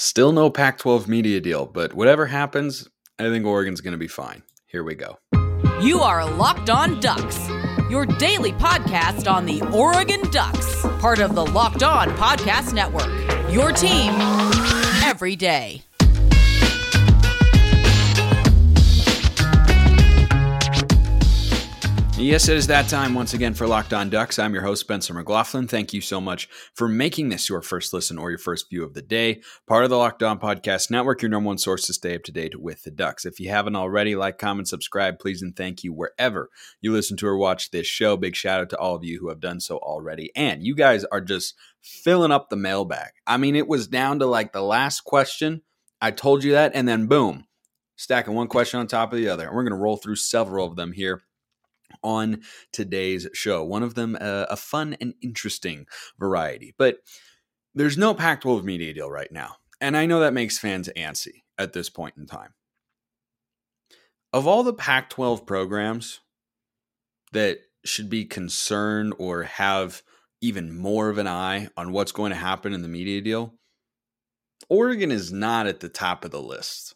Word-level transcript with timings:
Still 0.00 0.30
no 0.30 0.48
Pac 0.48 0.78
12 0.78 1.08
media 1.08 1.40
deal, 1.40 1.66
but 1.66 1.92
whatever 1.92 2.26
happens, 2.26 2.88
I 3.18 3.24
think 3.24 3.44
Oregon's 3.44 3.80
going 3.80 3.94
to 3.94 3.98
be 3.98 4.06
fine. 4.06 4.44
Here 4.68 4.84
we 4.84 4.94
go. 4.94 5.18
You 5.82 5.98
are 5.98 6.24
Locked 6.24 6.70
On 6.70 7.00
Ducks, 7.00 7.48
your 7.90 8.06
daily 8.06 8.52
podcast 8.52 9.28
on 9.28 9.44
the 9.44 9.60
Oregon 9.72 10.20
Ducks, 10.30 10.82
part 11.00 11.18
of 11.18 11.34
the 11.34 11.44
Locked 11.44 11.82
On 11.82 12.10
Podcast 12.10 12.72
Network. 12.72 13.10
Your 13.52 13.72
team 13.72 14.14
every 15.02 15.34
day. 15.34 15.82
Yes, 22.20 22.48
it 22.48 22.56
is 22.56 22.66
that 22.66 22.88
time 22.88 23.14
once 23.14 23.32
again 23.32 23.54
for 23.54 23.68
Locked 23.68 23.94
On 23.94 24.10
Ducks. 24.10 24.40
I'm 24.40 24.52
your 24.52 24.64
host, 24.64 24.80
Spencer 24.80 25.14
McLaughlin. 25.14 25.68
Thank 25.68 25.92
you 25.92 26.00
so 26.00 26.20
much 26.20 26.48
for 26.74 26.88
making 26.88 27.28
this 27.28 27.48
your 27.48 27.62
first 27.62 27.92
listen 27.92 28.18
or 28.18 28.28
your 28.28 28.40
first 28.40 28.68
view 28.68 28.82
of 28.82 28.92
the 28.94 29.02
day. 29.02 29.40
Part 29.68 29.84
of 29.84 29.90
the 29.90 29.96
Locked 29.96 30.24
On 30.24 30.38
Podcast 30.38 30.90
Network, 30.90 31.22
your 31.22 31.30
number 31.30 31.46
one 31.46 31.58
source 31.58 31.86
to 31.86 31.94
stay 31.94 32.16
up 32.16 32.24
to 32.24 32.32
date 32.32 32.60
with 32.60 32.82
the 32.82 32.90
Ducks. 32.90 33.24
If 33.24 33.38
you 33.38 33.50
haven't 33.50 33.76
already, 33.76 34.16
like, 34.16 34.36
comment, 34.36 34.66
subscribe, 34.66 35.20
please, 35.20 35.42
and 35.42 35.54
thank 35.56 35.84
you 35.84 35.92
wherever 35.92 36.50
you 36.80 36.92
listen 36.92 37.16
to 37.18 37.26
or 37.28 37.38
watch 37.38 37.70
this 37.70 37.86
show. 37.86 38.16
Big 38.16 38.34
shout 38.34 38.60
out 38.60 38.70
to 38.70 38.78
all 38.78 38.96
of 38.96 39.04
you 39.04 39.20
who 39.20 39.28
have 39.28 39.40
done 39.40 39.60
so 39.60 39.78
already. 39.78 40.32
And 40.34 40.66
you 40.66 40.74
guys 40.74 41.04
are 41.04 41.20
just 41.20 41.54
filling 41.80 42.32
up 42.32 42.50
the 42.50 42.56
mailbag. 42.56 43.12
I 43.28 43.36
mean, 43.36 43.54
it 43.54 43.68
was 43.68 43.86
down 43.86 44.18
to 44.18 44.26
like 44.26 44.52
the 44.52 44.60
last 44.60 45.02
question. 45.04 45.62
I 46.00 46.10
told 46.10 46.42
you 46.42 46.52
that, 46.52 46.72
and 46.74 46.86
then 46.86 47.06
boom, 47.06 47.46
stacking 47.96 48.34
one 48.34 48.48
question 48.48 48.80
on 48.80 48.88
top 48.88 49.12
of 49.12 49.18
the 49.18 49.28
other. 49.28 49.46
And 49.46 49.54
we're 49.54 49.62
going 49.62 49.72
to 49.72 49.82
roll 49.82 49.96
through 49.96 50.16
several 50.16 50.66
of 50.66 50.74
them 50.74 50.92
here 50.92 51.22
on 52.02 52.42
today's 52.72 53.28
show. 53.32 53.64
One 53.64 53.82
of 53.82 53.94
them, 53.94 54.16
uh, 54.20 54.46
a 54.48 54.56
fun 54.56 54.96
and 55.00 55.14
interesting 55.22 55.86
variety. 56.18 56.74
But 56.78 56.98
there's 57.74 57.98
no 57.98 58.14
Pac 58.14 58.40
12 58.42 58.64
media 58.64 58.92
deal 58.94 59.10
right 59.10 59.30
now. 59.30 59.56
And 59.80 59.96
I 59.96 60.06
know 60.06 60.20
that 60.20 60.34
makes 60.34 60.58
fans 60.58 60.88
antsy 60.96 61.42
at 61.56 61.72
this 61.72 61.88
point 61.88 62.14
in 62.16 62.26
time. 62.26 62.54
Of 64.32 64.46
all 64.46 64.62
the 64.62 64.74
Pac 64.74 65.10
12 65.10 65.46
programs 65.46 66.20
that 67.32 67.58
should 67.84 68.10
be 68.10 68.24
concerned 68.24 69.14
or 69.18 69.44
have 69.44 70.02
even 70.40 70.76
more 70.76 71.08
of 71.08 71.18
an 71.18 71.26
eye 71.26 71.68
on 71.76 71.92
what's 71.92 72.12
going 72.12 72.30
to 72.30 72.36
happen 72.36 72.72
in 72.72 72.82
the 72.82 72.88
media 72.88 73.20
deal, 73.20 73.54
Oregon 74.68 75.10
is 75.10 75.32
not 75.32 75.66
at 75.66 75.80
the 75.80 75.88
top 75.88 76.24
of 76.24 76.30
the 76.30 76.42
list. 76.42 76.94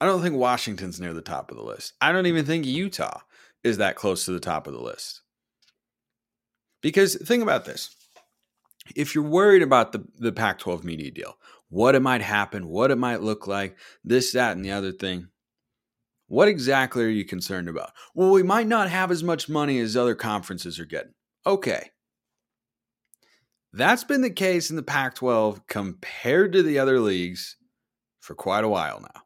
I 0.00 0.06
don't 0.06 0.22
think 0.22 0.36
Washington's 0.36 1.00
near 1.00 1.14
the 1.14 1.22
top 1.22 1.50
of 1.50 1.56
the 1.56 1.62
list. 1.62 1.94
I 2.00 2.12
don't 2.12 2.26
even 2.26 2.44
think 2.44 2.66
Utah 2.66 3.20
is 3.64 3.78
that 3.78 3.96
close 3.96 4.26
to 4.26 4.32
the 4.32 4.40
top 4.40 4.66
of 4.66 4.74
the 4.74 4.80
list. 4.80 5.22
Because 6.82 7.16
think 7.16 7.42
about 7.42 7.64
this. 7.64 7.96
If 8.94 9.14
you're 9.14 9.24
worried 9.24 9.62
about 9.62 9.92
the, 9.92 10.04
the 10.18 10.32
Pac 10.32 10.58
12 10.58 10.84
media 10.84 11.10
deal, 11.10 11.38
what 11.70 11.94
it 11.94 12.00
might 12.00 12.20
happen, 12.20 12.68
what 12.68 12.90
it 12.90 12.98
might 12.98 13.22
look 13.22 13.46
like, 13.46 13.78
this, 14.04 14.32
that, 14.32 14.54
and 14.54 14.64
the 14.64 14.70
other 14.70 14.92
thing, 14.92 15.28
what 16.26 16.48
exactly 16.48 17.02
are 17.04 17.08
you 17.08 17.24
concerned 17.24 17.68
about? 17.68 17.92
Well, 18.14 18.30
we 18.30 18.42
might 18.42 18.66
not 18.66 18.90
have 18.90 19.10
as 19.10 19.22
much 19.22 19.48
money 19.48 19.78
as 19.80 19.96
other 19.96 20.14
conferences 20.14 20.78
are 20.78 20.84
getting. 20.84 21.14
Okay. 21.46 21.90
That's 23.72 24.04
been 24.04 24.20
the 24.20 24.30
case 24.30 24.70
in 24.70 24.76
the 24.76 24.82
Pac 24.82 25.14
12 25.16 25.66
compared 25.66 26.52
to 26.52 26.62
the 26.62 26.78
other 26.78 27.00
leagues 27.00 27.56
for 28.20 28.34
quite 28.34 28.64
a 28.64 28.68
while 28.68 29.00
now. 29.00 29.22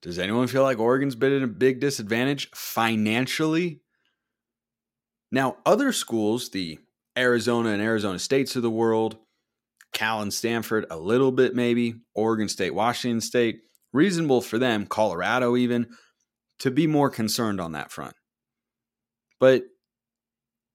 Does 0.00 0.18
anyone 0.18 0.46
feel 0.46 0.62
like 0.62 0.78
Oregon's 0.78 1.16
been 1.16 1.32
at 1.32 1.42
a 1.42 1.48
big 1.48 1.80
disadvantage 1.80 2.50
financially? 2.54 3.80
Now, 5.32 5.56
other 5.66 5.92
schools, 5.92 6.50
the 6.50 6.78
Arizona 7.16 7.70
and 7.70 7.82
Arizona 7.82 8.18
States 8.18 8.54
of 8.56 8.62
the 8.62 8.70
world, 8.70 9.18
Cal 9.92 10.22
and 10.22 10.32
Stanford, 10.32 10.86
a 10.90 10.96
little 10.96 11.32
bit 11.32 11.54
maybe, 11.54 11.94
Oregon 12.14 12.48
State, 12.48 12.74
Washington 12.74 13.20
State, 13.20 13.62
reasonable 13.92 14.40
for 14.40 14.58
them, 14.58 14.86
Colorado 14.86 15.56
even, 15.56 15.88
to 16.60 16.70
be 16.70 16.86
more 16.86 17.10
concerned 17.10 17.60
on 17.60 17.72
that 17.72 17.90
front. 17.90 18.14
But 19.40 19.64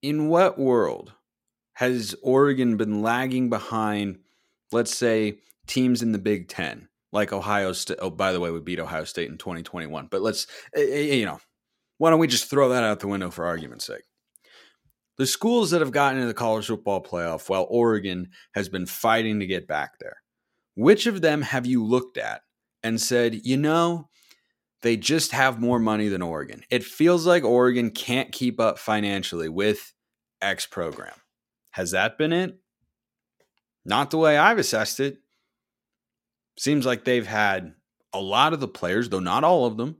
in 0.02 0.28
what 0.28 0.60
world 0.60 1.14
has 1.74 2.16
Oregon 2.22 2.78
been 2.78 3.02
lagging 3.02 3.50
behind, 3.50 4.20
let's 4.72 4.96
say, 4.96 5.40
teams 5.66 6.02
in 6.02 6.12
the 6.12 6.20
Big 6.20 6.48
Ten? 6.48 6.90
Like 7.14 7.32
Ohio 7.32 7.72
State. 7.72 8.00
Oh, 8.02 8.10
by 8.10 8.34
the 8.34 8.40
way, 8.40 8.52
we 8.52 8.60
beat 8.60 8.80
Ohio 8.80 9.04
State 9.06 9.30
in 9.30 9.38
2021. 9.38 10.08
But 10.10 10.22
let's, 10.22 10.48
eh, 10.76 10.82
eh, 10.82 11.12
eh, 11.12 11.16
you 11.16 11.26
know, 11.26 11.40
why 12.00 12.10
don't 12.10 12.20
we 12.20 12.28
just 12.28 12.50
throw 12.50 12.70
that 12.70 12.84
out 12.84 13.00
the 13.00 13.08
window 13.08 13.30
for 13.30 13.46
argument's 13.46 13.86
sake? 13.86 14.04
The 15.18 15.28
schools 15.28 15.72
that 15.72 15.82
have 15.82 15.92
gotten 15.92 16.18
into 16.18 16.28
the 16.28 16.34
college 16.34 16.66
football 16.66 17.02
playoff 17.02 17.48
while 17.48 17.68
Oregon 17.70 18.32
has 18.56 18.68
been 18.68 18.88
fighting 18.88 19.40
to 19.40 19.46
get 19.46 19.68
back 19.68 20.00
there, 20.00 20.18
which 20.74 21.06
of 21.06 21.22
them 21.22 21.44
have 21.44 21.68
you 21.68 21.86
looked 21.86 22.18
at 22.18 22.42
and 22.82 23.00
said, 23.00 23.42
you 23.44 23.58
know, 23.58 24.10
they 24.82 24.98
just 24.98 25.32
have 25.32 25.62
more 25.62 25.78
money 25.78 26.08
than 26.08 26.24
Oregon? 26.24 26.64
It 26.72 26.84
feels 26.84 27.28
like 27.28 27.44
Oregon 27.44 27.92
can't 27.92 28.32
keep 28.32 28.60
up 28.60 28.80
financially 28.80 29.50
with 29.50 29.94
X 30.42 30.66
program. 30.66 31.14
Has 31.72 31.92
that 31.92 32.18
been 32.18 32.34
it? 32.34 32.58
Not 33.86 34.10
the 34.10 34.18
way 34.18 34.38
I've 34.38 34.58
assessed 34.58 35.00
it 35.00 35.18
seems 36.58 36.86
like 36.86 37.04
they've 37.04 37.28
had 37.28 37.74
a 38.14 38.22
lot 38.22 38.54
of 38.54 38.60
the 38.60 38.68
players, 38.68 39.10
though 39.10 39.20
not 39.20 39.44
all 39.44 39.66
of 39.66 39.78
them, 39.78 39.98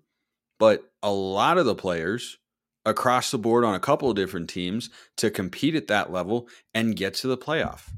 but 0.60 0.84
a 1.02 1.12
lot 1.12 1.58
of 1.58 1.66
the 1.66 1.76
players 1.76 2.38
across 2.86 3.32
the 3.32 3.38
board 3.38 3.64
on 3.64 3.76
a 3.76 3.80
couple 3.80 4.10
of 4.10 4.16
different 4.16 4.50
teams 4.50 4.90
to 5.18 5.32
compete 5.32 5.76
at 5.76 5.88
that 5.88 6.12
level 6.12 6.48
and 6.74 6.96
get 6.96 7.14
to 7.16 7.28
the 7.28 7.38
playoff. 7.38 7.90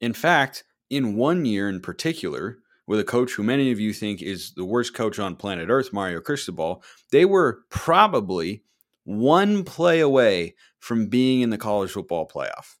In 0.00 0.12
fact, 0.12 0.64
in 0.90 1.16
one 1.16 1.44
year 1.44 1.68
in 1.68 1.80
particular, 1.80 2.58
with 2.86 3.00
a 3.00 3.04
coach 3.04 3.32
who 3.32 3.42
many 3.42 3.70
of 3.70 3.80
you 3.80 3.92
think 3.92 4.22
is 4.22 4.52
the 4.52 4.64
worst 4.64 4.94
coach 4.94 5.18
on 5.18 5.36
planet 5.36 5.68
Earth, 5.68 5.92
Mario 5.92 6.20
Cristobal, 6.20 6.82
they 7.12 7.24
were 7.24 7.60
probably 7.68 8.62
one 9.04 9.64
play 9.64 10.00
away 10.00 10.54
from 10.78 11.06
being 11.06 11.42
in 11.42 11.50
the 11.50 11.58
college 11.58 11.90
football 11.90 12.26
playoff. 12.26 12.76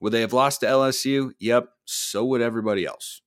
Would 0.00 0.12
they 0.12 0.20
have 0.22 0.32
lost 0.32 0.60
to 0.60 0.66
LSU? 0.66 1.32
Yep, 1.38 1.68
so 1.84 2.24
would 2.24 2.40
everybody 2.40 2.84
else. 2.84 3.22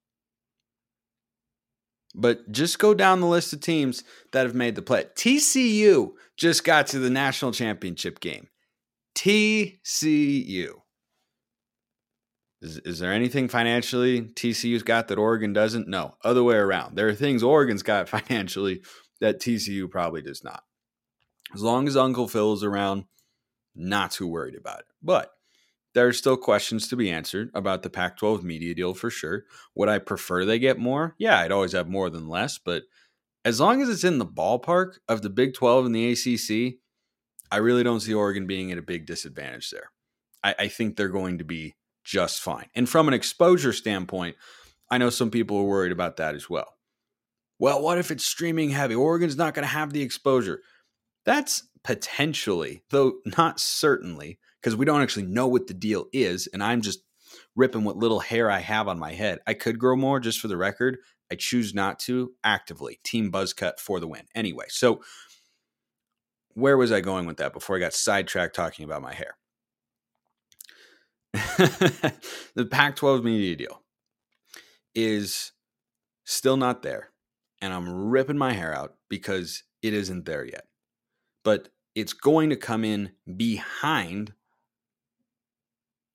But 2.15 2.51
just 2.51 2.79
go 2.79 2.93
down 2.93 3.21
the 3.21 3.27
list 3.27 3.53
of 3.53 3.61
teams 3.61 4.03
that 4.31 4.45
have 4.45 4.55
made 4.55 4.75
the 4.75 4.81
play. 4.81 5.05
TCU 5.15 6.11
just 6.37 6.63
got 6.63 6.87
to 6.87 6.99
the 6.99 7.09
national 7.09 7.51
championship 7.51 8.19
game. 8.19 8.49
TCU. 9.15 10.73
Is, 12.61 12.77
is 12.79 12.99
there 12.99 13.11
anything 13.11 13.47
financially 13.49 14.21
TCU's 14.21 14.83
got 14.83 15.07
that 15.09 15.17
Oregon 15.17 15.53
doesn't? 15.53 15.87
No, 15.87 16.15
other 16.23 16.43
way 16.43 16.55
around. 16.55 16.95
There 16.95 17.07
are 17.07 17.15
things 17.15 17.43
Oregon's 17.43 17.83
got 17.83 18.09
financially 18.29 18.81
that 19.19 19.39
TCU 19.39 19.89
probably 19.89 20.21
does 20.21 20.43
not. 20.43 20.63
As 21.53 21.61
long 21.61 21.87
as 21.87 21.97
Uncle 21.97 22.27
Phil 22.27 22.53
is 22.53 22.63
around, 22.63 23.05
not 23.75 24.11
too 24.11 24.27
worried 24.27 24.55
about 24.55 24.79
it. 24.79 24.85
But 25.01 25.31
there 25.93 26.07
are 26.07 26.13
still 26.13 26.37
questions 26.37 26.87
to 26.87 26.95
be 26.95 27.11
answered 27.11 27.51
about 27.53 27.83
the 27.83 27.89
Pac 27.89 28.17
12 28.17 28.43
media 28.43 28.73
deal 28.73 28.93
for 28.93 29.09
sure. 29.09 29.43
Would 29.75 29.89
I 29.89 29.99
prefer 29.99 30.45
they 30.45 30.59
get 30.59 30.79
more? 30.79 31.15
Yeah, 31.17 31.39
I'd 31.39 31.51
always 31.51 31.73
have 31.73 31.87
more 31.87 32.09
than 32.09 32.27
less. 32.27 32.57
But 32.57 32.83
as 33.45 33.59
long 33.59 33.81
as 33.81 33.89
it's 33.89 34.03
in 34.03 34.17
the 34.17 34.25
ballpark 34.25 34.97
of 35.07 35.21
the 35.21 35.29
Big 35.29 35.53
12 35.53 35.85
and 35.85 35.95
the 35.95 36.11
ACC, 36.11 36.79
I 37.51 37.57
really 37.57 37.83
don't 37.83 37.99
see 37.99 38.13
Oregon 38.13 38.47
being 38.47 38.71
at 38.71 38.77
a 38.77 38.83
big 38.83 39.05
disadvantage 39.05 39.69
there. 39.69 39.91
I, 40.43 40.55
I 40.59 40.67
think 40.67 40.95
they're 40.95 41.09
going 41.09 41.37
to 41.37 41.43
be 41.43 41.75
just 42.03 42.41
fine. 42.41 42.67
And 42.75 42.89
from 42.89 43.07
an 43.07 43.13
exposure 43.13 43.73
standpoint, 43.73 44.35
I 44.89 44.97
know 44.97 45.09
some 45.09 45.31
people 45.31 45.57
are 45.57 45.63
worried 45.63 45.91
about 45.91 46.17
that 46.17 46.35
as 46.35 46.49
well. 46.49 46.73
Well, 47.59 47.81
what 47.81 47.97
if 47.97 48.11
it's 48.11 48.25
streaming 48.25 48.71
heavy? 48.71 48.95
Oregon's 48.95 49.37
not 49.37 49.53
going 49.53 49.63
to 49.63 49.73
have 49.73 49.93
the 49.93 50.01
exposure. 50.01 50.61
That's 51.25 51.63
potentially, 51.83 52.83
though 52.89 53.19
not 53.37 53.59
certainly, 53.59 54.39
because 54.63 54.77
we 54.77 54.85
don't 54.85 55.01
actually 55.01 55.25
know 55.25 55.47
what 55.47 55.67
the 55.67 55.73
deal 55.73 56.05
is. 56.13 56.47
And 56.47 56.63
I'm 56.63 56.81
just 56.81 57.03
ripping 57.53 57.83
what 57.83 57.97
little 57.97 58.21
hair 58.21 58.49
I 58.49 58.59
have 58.59 58.87
on 58.87 58.97
my 58.97 59.11
head. 59.11 59.39
I 59.45 59.53
could 59.53 59.77
grow 59.77 59.97
more 59.97 60.21
just 60.21 60.39
for 60.39 60.47
the 60.47 60.55
record. 60.55 60.99
I 61.29 61.35
choose 61.35 61.73
not 61.73 61.99
to 61.99 62.31
actively. 62.43 62.99
Team 63.03 63.29
Buzzcut 63.29 63.79
for 63.79 63.99
the 63.99 64.07
win. 64.07 64.23
Anyway, 64.33 64.65
so 64.69 65.01
where 66.53 66.77
was 66.77 66.93
I 66.93 67.01
going 67.01 67.25
with 67.25 67.37
that 67.37 67.51
before 67.51 67.75
I 67.75 67.79
got 67.79 67.93
sidetracked 67.93 68.55
talking 68.55 68.85
about 68.85 69.01
my 69.01 69.13
hair? 69.13 69.35
the 72.55 72.65
Pac 72.69 72.95
12 72.95 73.23
media 73.23 73.55
deal 73.55 73.81
is 74.95 75.51
still 76.23 76.57
not 76.57 76.83
there. 76.83 77.09
And 77.61 77.73
I'm 77.73 78.09
ripping 78.09 78.37
my 78.37 78.53
hair 78.53 78.73
out 78.73 78.95
because 79.09 79.63
it 79.81 79.93
isn't 79.93 80.25
there 80.25 80.45
yet. 80.45 80.67
But 81.43 81.69
it's 81.95 82.13
going 82.13 82.49
to 82.49 82.55
come 82.55 82.85
in 82.85 83.11
behind 83.35 84.33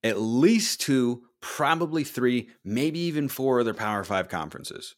at 0.03 0.21
least 0.21 0.81
two, 0.81 1.23
probably 1.41 2.05
three, 2.05 2.49
maybe 2.65 2.99
even 3.00 3.29
four 3.29 3.61
other 3.61 3.75
Power 3.75 4.05
Five 4.05 4.29
conferences. 4.29 4.95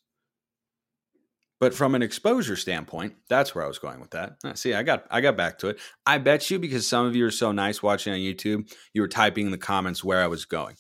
But 1.59 1.75
from 1.75 1.95
an 1.95 2.03
exposure 2.03 2.57
standpoint, 2.57 3.17
that's 3.29 3.55
where 3.55 3.63
I 3.63 3.69
was 3.69 3.79
going 3.79 4.01
with 4.01 4.13
that. 4.13 4.37
Ah, 4.45 4.55
see, 4.55 4.73
I 4.73 4.83
got 4.83 5.07
I 5.11 5.21
got 5.21 5.37
back 5.37 5.59
to 5.59 5.69
it. 5.69 5.79
I 6.07 6.19
bet 6.19 6.51
you 6.51 6.59
because 6.59 6.87
some 6.87 7.07
of 7.07 7.15
you 7.15 7.27
are 7.27 7.31
so 7.31 7.53
nice 7.53 7.83
watching 7.83 8.13
on 8.13 8.19
YouTube, 8.19 8.73
you 8.95 9.03
were 9.03 9.09
typing 9.09 9.47
in 9.47 9.53
the 9.53 9.59
comments 9.59 10.03
where 10.03 10.23
I 10.23 10.27
was 10.27 10.47
going, 10.47 10.77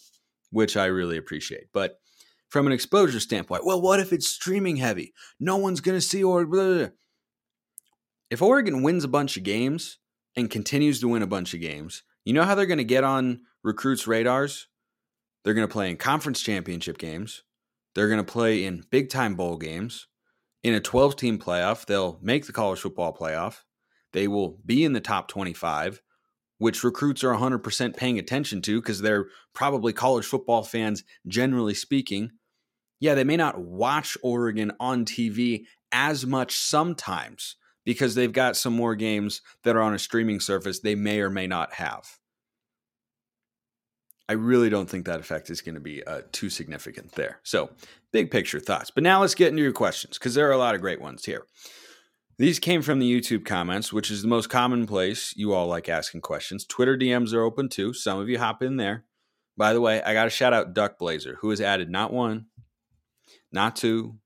which 0.50 0.76
I 0.76 0.86
really 0.86 1.18
appreciate. 1.18 1.66
But 1.74 1.98
from 2.50 2.66
an 2.66 2.72
exposure 2.72 3.20
standpoint. 3.20 3.64
Well, 3.64 3.80
what 3.80 4.00
if 4.00 4.12
it's 4.12 4.28
streaming 4.28 4.76
heavy? 4.76 5.14
No 5.38 5.56
one's 5.56 5.80
to 5.94 6.06
see 6.06 6.22
Oregon. 6.22 6.92
If 8.28 8.42
Oregon 8.42 8.82
wins 8.82 9.04
a 9.04 9.08
bunch 9.08 9.36
of 9.36 9.44
games 9.44 9.98
and 10.36 10.50
continues 10.50 11.00
to 11.00 11.08
win 11.08 11.22
a 11.22 11.28
bunch 11.28 11.54
of 11.54 11.60
games, 11.60 12.02
you 12.24 12.32
know 12.32 12.44
how 12.44 12.54
they're 12.54 12.66
to 12.78 12.84
get 12.84 13.04
on 13.04 13.40
recruits' 13.62 14.06
radars? 14.06 14.68
They're 15.44 15.54
going 15.54 15.66
to 15.66 15.72
play 15.72 15.90
in 15.90 15.96
conference 15.96 16.40
championship 16.40 16.98
games. 16.98 17.42
They're 17.94 18.08
going 18.08 18.24
to 18.24 18.32
play 18.32 18.64
in 18.64 18.84
big 18.90 19.08
time 19.10 19.34
bowl 19.34 19.56
games. 19.56 20.06
In 20.62 20.74
a 20.74 20.80
12 20.80 21.16
team 21.16 21.38
playoff, 21.38 21.86
they'll 21.86 22.18
make 22.22 22.46
the 22.46 22.52
college 22.52 22.80
football 22.80 23.16
playoff. 23.16 23.60
They 24.12 24.28
will 24.28 24.58
be 24.66 24.84
in 24.84 24.92
the 24.92 25.00
top 25.00 25.28
25, 25.28 26.02
which 26.58 26.84
recruits 26.84 27.24
are 27.24 27.34
100% 27.34 27.96
paying 27.96 28.18
attention 28.18 28.60
to 28.62 28.80
because 28.80 29.00
they're 29.00 29.26
probably 29.54 29.92
college 29.92 30.26
football 30.26 30.62
fans, 30.62 31.04
generally 31.26 31.74
speaking. 31.74 32.30
Yeah, 32.98 33.14
they 33.14 33.24
may 33.24 33.36
not 33.36 33.58
watch 33.58 34.18
Oregon 34.22 34.72
on 34.78 35.06
TV 35.06 35.64
as 35.92 36.26
much 36.26 36.54
sometimes 36.54 37.56
because 37.84 38.14
they've 38.14 38.32
got 38.32 38.56
some 38.56 38.74
more 38.74 38.94
games 38.94 39.40
that 39.64 39.74
are 39.74 39.82
on 39.82 39.94
a 39.94 39.98
streaming 39.98 40.40
service 40.40 40.80
they 40.80 40.94
may 40.94 41.20
or 41.20 41.30
may 41.30 41.46
not 41.46 41.72
have. 41.74 42.19
I 44.30 44.34
really 44.34 44.70
don't 44.70 44.88
think 44.88 45.06
that 45.06 45.18
effect 45.18 45.50
is 45.50 45.60
going 45.60 45.74
to 45.74 45.80
be 45.80 46.04
uh, 46.04 46.20
too 46.30 46.50
significant 46.50 47.10
there. 47.16 47.40
So, 47.42 47.72
big 48.12 48.30
picture 48.30 48.60
thoughts. 48.60 48.88
But 48.88 49.02
now 49.02 49.22
let's 49.22 49.34
get 49.34 49.48
into 49.48 49.64
your 49.64 49.72
questions 49.72 50.18
because 50.18 50.36
there 50.36 50.48
are 50.48 50.52
a 50.52 50.56
lot 50.56 50.76
of 50.76 50.80
great 50.80 51.00
ones 51.00 51.24
here. 51.24 51.46
These 52.38 52.60
came 52.60 52.80
from 52.80 53.00
the 53.00 53.12
YouTube 53.12 53.44
comments, 53.44 53.92
which 53.92 54.08
is 54.08 54.22
the 54.22 54.28
most 54.28 54.48
common 54.48 54.86
place 54.86 55.34
you 55.36 55.52
all 55.52 55.66
like 55.66 55.88
asking 55.88 56.20
questions. 56.20 56.64
Twitter 56.64 56.96
DMs 56.96 57.34
are 57.34 57.42
open 57.42 57.68
too. 57.68 57.92
Some 57.92 58.20
of 58.20 58.28
you 58.28 58.38
hop 58.38 58.62
in 58.62 58.76
there. 58.76 59.04
By 59.56 59.72
the 59.72 59.80
way, 59.80 60.00
I 60.00 60.14
got 60.14 60.24
to 60.24 60.30
shout 60.30 60.52
out 60.52 60.74
Duck 60.74 60.96
Blazer, 60.96 61.36
who 61.40 61.50
has 61.50 61.60
added 61.60 61.90
not 61.90 62.12
one, 62.12 62.46
not 63.50 63.74
two, 63.74 64.20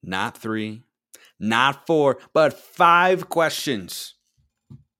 not 0.00 0.38
three, 0.38 0.84
not 1.40 1.88
four, 1.88 2.18
but 2.32 2.52
five 2.52 3.28
questions 3.28 4.14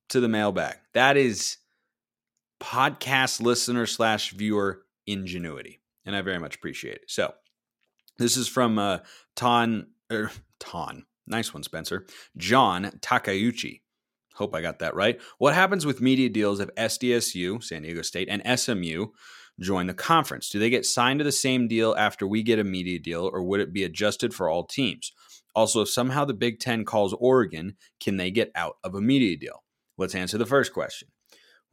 to 0.08 0.18
the 0.18 0.28
mailbag. 0.28 0.78
That 0.92 1.16
is 1.16 1.58
podcast 2.60 3.40
listener 3.40 3.86
slash 3.86 4.32
viewer 4.32 4.82
ingenuity. 5.06 5.80
And 6.06 6.14
I 6.14 6.22
very 6.22 6.38
much 6.38 6.56
appreciate 6.56 6.96
it. 6.96 7.04
So 7.10 7.32
this 8.18 8.36
is 8.36 8.48
from 8.48 8.78
uh, 8.78 8.98
Ton, 9.36 9.88
er, 10.12 10.30
Ton. 10.60 11.04
Nice 11.26 11.54
one, 11.54 11.62
Spencer. 11.62 12.06
John 12.36 12.84
Takayuchi. 13.00 13.80
Hope 14.34 14.54
I 14.54 14.60
got 14.60 14.80
that 14.80 14.94
right. 14.96 15.20
What 15.38 15.54
happens 15.54 15.86
with 15.86 16.00
media 16.00 16.28
deals 16.28 16.60
if 16.60 16.68
SDSU, 16.74 17.62
San 17.62 17.82
Diego 17.82 18.02
State, 18.02 18.28
and 18.28 18.58
SMU 18.58 19.06
join 19.60 19.86
the 19.86 19.94
conference? 19.94 20.50
Do 20.50 20.58
they 20.58 20.70
get 20.70 20.84
signed 20.84 21.20
to 21.20 21.24
the 21.24 21.32
same 21.32 21.68
deal 21.68 21.94
after 21.96 22.26
we 22.26 22.42
get 22.42 22.58
a 22.58 22.64
media 22.64 22.98
deal, 22.98 23.30
or 23.32 23.44
would 23.44 23.60
it 23.60 23.72
be 23.72 23.84
adjusted 23.84 24.34
for 24.34 24.48
all 24.48 24.64
teams? 24.64 25.12
Also, 25.54 25.82
if 25.82 25.88
somehow 25.88 26.24
the 26.24 26.34
Big 26.34 26.58
Ten 26.58 26.84
calls 26.84 27.14
Oregon, 27.14 27.76
can 28.00 28.16
they 28.16 28.32
get 28.32 28.50
out 28.56 28.76
of 28.82 28.96
a 28.96 29.00
media 29.00 29.36
deal? 29.36 29.62
Let's 29.96 30.16
answer 30.16 30.36
the 30.36 30.46
first 30.46 30.72
question 30.72 31.08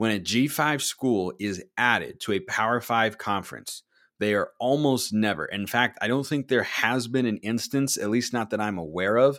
when 0.01 0.09
a 0.09 0.19
G5 0.19 0.81
school 0.81 1.31
is 1.39 1.63
added 1.77 2.19
to 2.21 2.31
a 2.31 2.39
Power 2.39 2.81
5 2.81 3.19
conference, 3.19 3.83
they 4.19 4.33
are 4.33 4.49
almost 4.59 5.13
never. 5.13 5.45
In 5.45 5.67
fact, 5.67 5.99
I 6.01 6.07
don't 6.07 6.25
think 6.25 6.47
there 6.47 6.63
has 6.63 7.07
been 7.07 7.27
an 7.27 7.37
instance, 7.43 7.97
at 7.97 8.09
least 8.09 8.33
not 8.33 8.49
that 8.49 8.59
I'm 8.59 8.79
aware 8.79 9.17
of. 9.17 9.37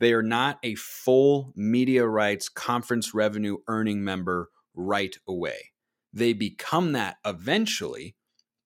They 0.00 0.14
are 0.14 0.22
not 0.22 0.58
a 0.62 0.76
full 0.76 1.52
media 1.56 2.06
rights 2.06 2.48
conference 2.48 3.12
revenue 3.12 3.58
earning 3.68 4.02
member 4.02 4.48
right 4.72 5.14
away. 5.28 5.72
They 6.14 6.32
become 6.32 6.92
that 6.92 7.16
eventually, 7.26 8.16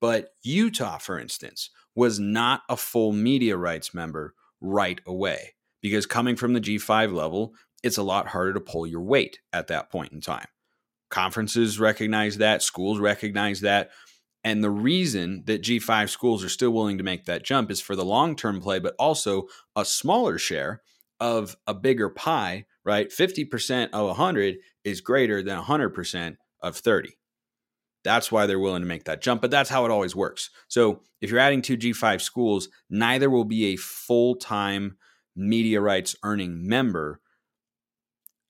but 0.01 0.29
Utah, 0.45 0.99
for 0.99 1.19
instance, 1.19 1.71
was 1.97 2.21
not 2.21 2.63
a 2.69 2.77
full 2.77 3.11
media 3.11 3.57
rights 3.57 3.93
member 3.93 4.35
right 4.61 5.01
away 5.05 5.57
because 5.83 6.07
coming 6.07 6.37
from 6.37 6.53
the 6.53 6.61
G5 6.61 7.13
level, 7.13 7.55
it's 7.83 7.99
a 7.99 8.05
lot 8.05 8.29
harder 8.29 8.53
to 8.55 8.61
pull 8.61 8.87
your 8.87 9.03
weight 9.03 9.41
at 9.53 9.67
that 9.67 9.91
point 9.91 10.13
in 10.13 10.21
time. 10.21 10.47
Conferences 11.17 11.81
recognize 11.81 12.37
that, 12.37 12.63
schools 12.63 12.99
recognize 12.99 13.63
that. 13.63 13.89
And 14.45 14.63
the 14.63 14.69
reason 14.69 15.45
that 15.47 15.63
G5 15.63 16.11
schools 16.11 16.45
are 16.45 16.51
still 16.51 16.73
willing 16.73 16.99
to 16.99 17.05
make 17.05 17.25
that 17.25 17.43
jump 17.43 17.71
is 17.71 17.81
for 17.81 17.97
the 17.97 18.05
long 18.05 18.37
term 18.37 18.61
play, 18.61 18.81
but 18.81 18.95
also 18.99 19.47
a 19.75 19.87
smaller 19.87 20.37
share 20.37 20.83
of 21.19 21.57
a 21.67 21.73
bigger 21.73 22.11
pie, 22.11 22.67
right? 22.85 23.09
50% 23.09 23.89
of 23.95 24.09
100 24.09 24.57
is 24.85 25.01
greater 25.01 25.43
than 25.43 25.59
100% 25.59 26.37
of 26.61 26.77
30. 26.77 27.17
That's 28.05 28.31
why 28.31 28.45
they're 28.45 28.61
willing 28.61 28.83
to 28.83 28.87
make 28.87 29.05
that 29.05 29.23
jump, 29.23 29.41
but 29.41 29.51
that's 29.51 29.71
how 29.71 29.87
it 29.87 29.91
always 29.91 30.15
works. 30.15 30.51
So 30.69 31.01
if 31.23 31.31
you're 31.31 31.41
adding 31.41 31.63
two 31.63 31.79
G5 31.79 32.21
schools, 32.21 32.69
neither 32.91 33.31
will 33.31 33.47
be 33.47 33.73
a 33.73 33.77
full 33.77 34.35
time 34.35 34.99
media 35.35 35.81
rights 35.81 36.15
earning 36.23 36.69
member 36.69 37.23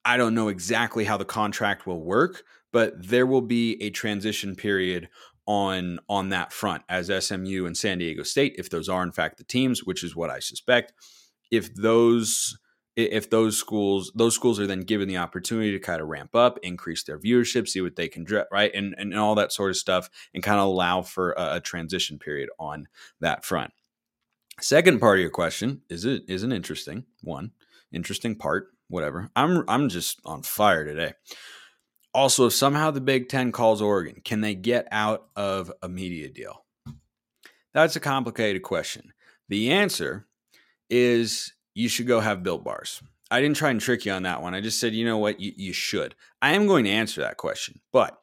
I 0.06 0.16
don't 0.16 0.34
know 0.34 0.46
exactly 0.46 1.04
how 1.04 1.16
the 1.16 1.24
contract 1.24 1.84
will 1.84 2.00
work, 2.00 2.44
but 2.76 3.08
there 3.08 3.25
will 3.25 3.40
be 3.40 3.82
a 3.82 3.88
transition 3.88 4.55
period 4.55 5.08
on 5.46 5.99
on 6.11 6.28
that 6.28 6.52
front 6.52 6.82
as 6.90 7.06
SMU 7.25 7.64
and 7.64 7.75
San 7.75 7.96
Diego 7.96 8.23
State, 8.23 8.55
if 8.58 8.69
those 8.69 8.87
are 8.87 9.02
in 9.02 9.12
fact 9.12 9.38
the 9.38 9.44
teams, 9.44 9.82
which 9.82 10.05
is 10.05 10.14
what 10.14 10.28
I 10.28 10.40
suspect. 10.40 10.93
If 11.50 11.75
those 11.75 12.58
if 12.94 13.31
those 13.31 13.56
schools 13.56 14.12
those 14.14 14.34
schools 14.34 14.61
are 14.61 14.67
then 14.67 14.82
given 14.82 15.08
the 15.08 15.17
opportunity 15.17 15.73
to 15.73 15.78
kind 15.78 16.02
of 16.02 16.08
ramp 16.08 16.37
up, 16.37 16.58
increase 16.62 17.02
their 17.02 17.19
viewership, 17.19 17.67
see 17.67 17.81
what 17.81 17.96
they 17.96 18.08
can 18.08 18.25
do 18.25 18.43
right, 18.52 18.70
and 18.75 18.94
and 18.99 19.19
all 19.19 19.37
that 19.37 19.52
sort 19.52 19.70
of 19.70 19.79
stuff, 19.79 20.11
and 20.34 20.43
kind 20.43 20.61
of 20.61 20.67
allow 20.67 21.00
for 21.00 21.32
a, 21.32 21.55
a 21.55 21.61
transition 21.61 22.19
period 22.19 22.50
on 22.58 22.88
that 23.20 23.43
front. 23.43 23.70
Second 24.61 25.00
part 25.00 25.17
of 25.17 25.22
your 25.22 25.31
question 25.31 25.81
is 25.88 26.05
it 26.05 26.25
is 26.29 26.43
an 26.43 26.52
interesting 26.52 27.06
one, 27.22 27.52
interesting 27.90 28.34
part 28.34 28.69
whatever. 28.88 29.31
I'm 29.34 29.64
I'm 29.67 29.88
just 29.88 30.20
on 30.26 30.43
fire 30.43 30.84
today. 30.84 31.14
Also, 32.16 32.46
if 32.46 32.54
somehow 32.54 32.90
the 32.90 33.02
Big 33.02 33.28
Ten 33.28 33.52
calls 33.52 33.82
Oregon, 33.82 34.22
can 34.24 34.40
they 34.40 34.54
get 34.54 34.88
out 34.90 35.26
of 35.36 35.70
a 35.82 35.88
media 35.88 36.30
deal? 36.30 36.64
That's 37.74 37.94
a 37.94 38.00
complicated 38.00 38.62
question. 38.62 39.12
The 39.50 39.70
answer 39.70 40.26
is 40.88 41.52
you 41.74 41.90
should 41.90 42.06
go 42.06 42.20
have 42.20 42.42
built 42.42 42.64
bars. 42.64 43.02
I 43.30 43.42
didn't 43.42 43.58
try 43.58 43.68
and 43.68 43.78
trick 43.78 44.06
you 44.06 44.12
on 44.12 44.22
that 44.22 44.40
one. 44.40 44.54
I 44.54 44.62
just 44.62 44.80
said, 44.80 44.94
you 44.94 45.04
know 45.04 45.18
what, 45.18 45.40
you, 45.40 45.52
you 45.56 45.74
should. 45.74 46.14
I 46.40 46.54
am 46.54 46.66
going 46.66 46.84
to 46.84 46.90
answer 46.90 47.20
that 47.20 47.36
question. 47.36 47.82
But 47.92 48.19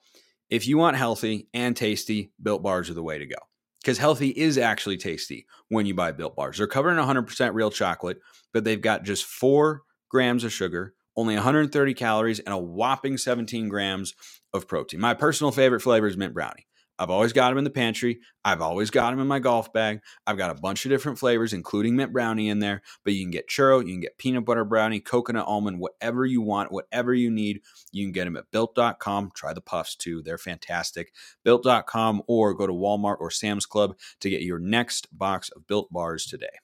if 0.50 0.68
you 0.68 0.80
want 0.80 0.98
healthy 0.98 1.48
and 1.54 1.78
tasty, 1.78 2.32
built 2.42 2.64
bars 2.64 2.90
are 2.90 2.96
the 2.96 3.04
way 3.04 3.20
to 3.20 3.28
go. 3.28 3.38
Because 3.84 4.00
healthy 4.00 4.30
is 4.30 4.58
actually 4.58 4.98
tasty 4.98 5.46
when 5.70 5.86
you 5.86 5.94
buy 5.94 6.14
built 6.14 6.36
bars. 6.36 6.58
They're 6.58 6.66
covered 6.66 6.98
in 6.98 6.98
100% 6.98 7.54
real 7.54 7.70
chocolate, 7.70 8.22
but 8.54 8.64
they've 8.64 8.82
got 8.82 9.04
just 9.04 9.26
four 9.26 9.84
grams 10.10 10.44
of 10.44 10.52
sugar, 10.52 10.96
only 11.16 11.36
130 11.36 11.94
calories, 11.94 12.40
and 12.40 12.54
a 12.54 12.58
whopping 12.58 13.18
17 13.18 13.70
grams 13.70 14.14
of 14.54 14.68
protein. 14.68 15.00
My 15.00 15.14
personal 15.14 15.52
favorite 15.52 15.82
flavor 15.82 16.08
is 16.08 16.18
mint 16.18 16.34
brownie. 16.34 16.68
I've 17.00 17.10
always 17.10 17.34
got 17.34 17.50
them 17.50 17.58
in 17.58 17.64
the 17.64 17.70
pantry. 17.70 18.20
I've 18.46 18.62
always 18.62 18.92
got 18.92 19.12
them 19.12 19.20
in 19.20 19.28
my 19.28 19.40
golf 19.40 19.74
bag. 19.74 20.02
I've 20.28 20.38
got 20.38 20.52
a 20.52 20.62
bunch 20.62 20.86
of 20.86 20.90
different 20.90 21.18
flavors, 21.18 21.52
including 21.52 21.96
mint 21.96 22.14
brownie 22.14 22.50
in 22.50 22.60
there. 22.60 22.82
But 23.04 23.14
you 23.14 23.24
can 23.24 23.32
get 23.32 23.50
churro, 23.50 23.80
you 23.80 23.94
can 23.94 24.00
get 24.00 24.18
peanut 24.18 24.46
butter 24.46 24.64
brownie, 24.64 25.00
coconut 25.00 25.48
almond, 25.48 25.80
whatever 25.80 26.26
you 26.26 26.42
want, 26.42 26.72
whatever 26.72 27.14
you 27.14 27.32
need. 27.32 27.62
You 27.92 28.06
can 28.06 28.12
get 28.12 28.26
them 28.26 28.38
at 28.38 28.52
built.com. 28.52 29.32
Try 29.34 29.54
the 29.54 29.62
puffs 29.62 29.96
too. 29.96 30.22
They're 30.22 30.38
fantastic. 30.38 31.12
Built.com 31.44 32.22
or 32.28 32.54
go 32.54 32.68
to 32.68 32.74
Walmart 32.74 33.18
or 33.20 33.32
Sam's 33.32 33.66
Club 33.66 33.96
to 34.20 34.30
get 34.30 34.42
your 34.42 34.60
next 34.60 35.08
box 35.12 35.50
of 35.50 35.66
built 35.68 35.92
bars 35.92 36.26
today. 36.26 36.63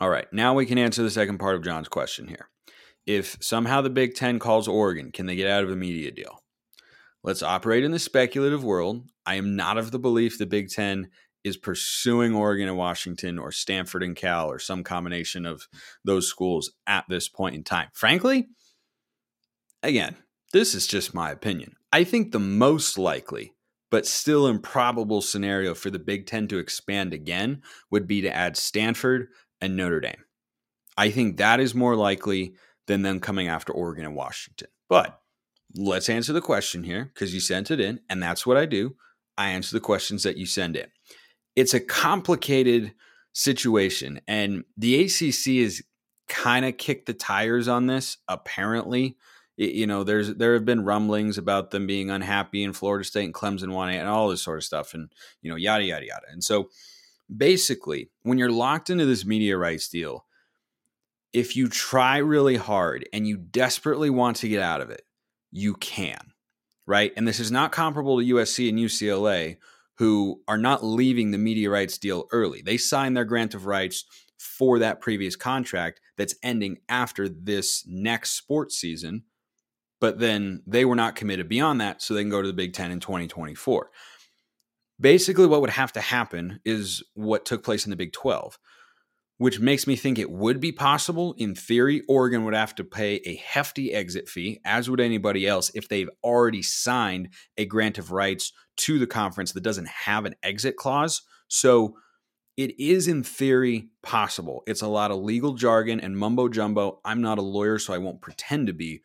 All 0.00 0.08
right, 0.08 0.32
now 0.32 0.54
we 0.54 0.66
can 0.66 0.78
answer 0.78 1.02
the 1.02 1.10
second 1.10 1.38
part 1.38 1.56
of 1.56 1.64
John's 1.64 1.88
question 1.88 2.28
here. 2.28 2.48
If 3.06 3.36
somehow 3.40 3.80
the 3.80 3.90
Big 3.90 4.14
Ten 4.14 4.38
calls 4.38 4.68
Oregon, 4.68 5.10
can 5.10 5.26
they 5.26 5.34
get 5.34 5.50
out 5.50 5.64
of 5.64 5.70
a 5.70 5.76
media 5.76 6.10
deal? 6.10 6.42
Let's 7.24 7.42
operate 7.42 7.82
in 7.82 7.90
the 7.90 7.98
speculative 7.98 8.62
world. 8.62 9.08
I 9.26 9.34
am 9.34 9.56
not 9.56 9.76
of 9.76 9.90
the 9.90 9.98
belief 9.98 10.38
the 10.38 10.46
Big 10.46 10.68
Ten 10.68 11.08
is 11.42 11.56
pursuing 11.56 12.34
Oregon 12.34 12.68
and 12.68 12.76
Washington 12.76 13.38
or 13.38 13.50
Stanford 13.50 14.02
and 14.02 14.14
Cal 14.14 14.50
or 14.50 14.58
some 14.58 14.84
combination 14.84 15.46
of 15.46 15.66
those 16.04 16.28
schools 16.28 16.72
at 16.86 17.04
this 17.08 17.28
point 17.28 17.54
in 17.56 17.64
time. 17.64 17.88
Frankly, 17.92 18.48
again, 19.82 20.16
this 20.52 20.74
is 20.74 20.86
just 20.86 21.14
my 21.14 21.30
opinion. 21.30 21.74
I 21.92 22.04
think 22.04 22.30
the 22.30 22.38
most 22.38 22.98
likely, 22.98 23.54
but 23.90 24.06
still 24.06 24.46
improbable 24.46 25.22
scenario 25.22 25.74
for 25.74 25.90
the 25.90 25.98
Big 25.98 26.26
Ten 26.26 26.46
to 26.48 26.58
expand 26.58 27.12
again 27.12 27.62
would 27.90 28.06
be 28.06 28.20
to 28.22 28.34
add 28.34 28.56
Stanford, 28.56 29.28
and 29.60 29.76
Notre 29.76 30.00
Dame. 30.00 30.24
I 30.96 31.10
think 31.10 31.36
that 31.36 31.60
is 31.60 31.74
more 31.74 31.96
likely 31.96 32.54
than 32.86 33.02
them 33.02 33.20
coming 33.20 33.48
after 33.48 33.72
Oregon 33.72 34.04
and 34.04 34.16
Washington. 34.16 34.68
But 34.88 35.20
let's 35.76 36.08
answer 36.08 36.32
the 36.32 36.40
question 36.40 36.84
here 36.84 37.10
because 37.12 37.34
you 37.34 37.40
sent 37.40 37.70
it 37.70 37.80
in, 37.80 38.00
and 38.08 38.22
that's 38.22 38.46
what 38.46 38.56
I 38.56 38.66
do. 38.66 38.96
I 39.36 39.50
answer 39.50 39.74
the 39.76 39.80
questions 39.80 40.22
that 40.24 40.36
you 40.36 40.46
send 40.46 40.76
in. 40.76 40.86
It's 41.54 41.74
a 41.74 41.80
complicated 41.80 42.94
situation, 43.32 44.20
and 44.26 44.64
the 44.76 45.04
ACC 45.04 45.48
is 45.48 45.84
kind 46.28 46.64
of 46.64 46.76
kicked 46.76 47.06
the 47.06 47.14
tires 47.14 47.68
on 47.68 47.86
this, 47.86 48.18
apparently, 48.28 49.16
you 49.58 49.88
know, 49.88 50.04
there's 50.04 50.34
there 50.34 50.54
have 50.54 50.64
been 50.64 50.84
rumblings 50.84 51.36
about 51.36 51.72
them 51.72 51.86
being 51.86 52.10
unhappy 52.10 52.62
in 52.62 52.72
Florida 52.72 53.04
State 53.04 53.24
and 53.24 53.34
Clemson 53.34 53.72
wanting 53.72 53.98
and 53.98 54.08
all 54.08 54.28
this 54.28 54.42
sort 54.42 54.58
of 54.58 54.64
stuff, 54.64 54.94
and 54.94 55.12
you 55.42 55.50
know, 55.50 55.56
yada 55.56 55.82
yada 55.82 56.06
yada. 56.06 56.26
And 56.30 56.44
so, 56.44 56.68
basically, 57.34 58.10
when 58.22 58.38
you're 58.38 58.50
locked 58.50 58.90
into 58.90 59.06
this 59.06 59.24
media 59.24 59.56
rights 59.56 59.88
deal, 59.88 60.24
if 61.32 61.56
you 61.56 61.68
try 61.68 62.18
really 62.18 62.56
hard 62.56 63.08
and 63.12 63.26
you 63.26 63.36
desperately 63.36 64.10
want 64.10 64.36
to 64.38 64.48
get 64.48 64.62
out 64.62 64.80
of 64.80 64.90
it, 64.90 65.02
you 65.50 65.74
can, 65.74 66.32
right? 66.86 67.12
And 67.16 67.26
this 67.26 67.40
is 67.40 67.50
not 67.50 67.72
comparable 67.72 68.18
to 68.18 68.34
USC 68.34 68.68
and 68.68 68.78
UCLA, 68.78 69.56
who 69.96 70.42
are 70.48 70.58
not 70.58 70.84
leaving 70.84 71.30
the 71.30 71.38
media 71.38 71.70
rights 71.70 71.98
deal 71.98 72.28
early. 72.32 72.62
They 72.62 72.76
signed 72.76 73.16
their 73.16 73.24
grant 73.24 73.54
of 73.54 73.66
rights 73.66 74.04
for 74.38 74.78
that 74.78 75.00
previous 75.00 75.36
contract 75.36 76.00
that's 76.16 76.34
ending 76.42 76.78
after 76.88 77.28
this 77.28 77.84
next 77.86 78.32
sports 78.32 78.76
season 78.76 79.24
but 80.00 80.18
then 80.18 80.62
they 80.66 80.84
were 80.84 80.96
not 80.96 81.16
committed 81.16 81.48
beyond 81.48 81.80
that, 81.80 82.02
so 82.02 82.14
they 82.14 82.22
can 82.22 82.30
go 82.30 82.42
to 82.42 82.48
the 82.48 82.54
Big 82.54 82.72
Ten 82.72 82.90
in 82.90 83.00
2024. 83.00 83.90
Basically, 85.00 85.46
what 85.46 85.60
would 85.60 85.70
have 85.70 85.92
to 85.92 86.00
happen 86.00 86.60
is 86.64 87.02
what 87.14 87.44
took 87.44 87.62
place 87.62 87.86
in 87.86 87.90
the 87.90 87.96
Big 87.96 88.12
12, 88.12 88.58
which 89.36 89.60
makes 89.60 89.86
me 89.86 89.94
think 89.94 90.18
it 90.18 90.30
would 90.30 90.60
be 90.60 90.72
possible. 90.72 91.34
In 91.38 91.54
theory, 91.54 92.02
Oregon 92.08 92.44
would 92.44 92.54
have 92.54 92.74
to 92.76 92.84
pay 92.84 93.16
a 93.24 93.36
hefty 93.36 93.92
exit 93.92 94.28
fee, 94.28 94.60
as 94.64 94.90
would 94.90 95.00
anybody 95.00 95.46
else, 95.46 95.70
if 95.74 95.88
they've 95.88 96.10
already 96.24 96.62
signed 96.62 97.28
a 97.56 97.64
grant 97.64 97.98
of 97.98 98.10
rights 98.10 98.52
to 98.78 98.98
the 98.98 99.06
conference 99.06 99.52
that 99.52 99.62
doesn't 99.62 99.88
have 99.88 100.24
an 100.24 100.34
exit 100.42 100.76
clause. 100.76 101.22
So 101.46 101.96
it 102.56 102.78
is, 102.80 103.06
in 103.06 103.22
theory, 103.22 103.90
possible. 104.02 104.64
It's 104.66 104.82
a 104.82 104.88
lot 104.88 105.12
of 105.12 105.18
legal 105.18 105.54
jargon 105.54 106.00
and 106.00 106.18
mumbo 106.18 106.48
jumbo. 106.48 107.00
I'm 107.04 107.22
not 107.22 107.38
a 107.38 107.42
lawyer, 107.42 107.78
so 107.78 107.94
I 107.94 107.98
won't 107.98 108.20
pretend 108.20 108.66
to 108.66 108.72
be 108.72 109.02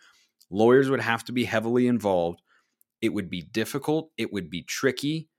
Lawyers 0.54 0.88
would 0.88 1.02
have 1.02 1.26
to 1.26 1.32
be 1.32 1.46
heavily 1.46 1.88
involved. 1.88 2.44
It 3.02 3.10
would 3.10 3.28
be 3.28 3.42
difficult. 3.42 4.12
It 4.18 4.32
would 4.32 4.52
be 4.52 4.62
tricky, 4.62 5.30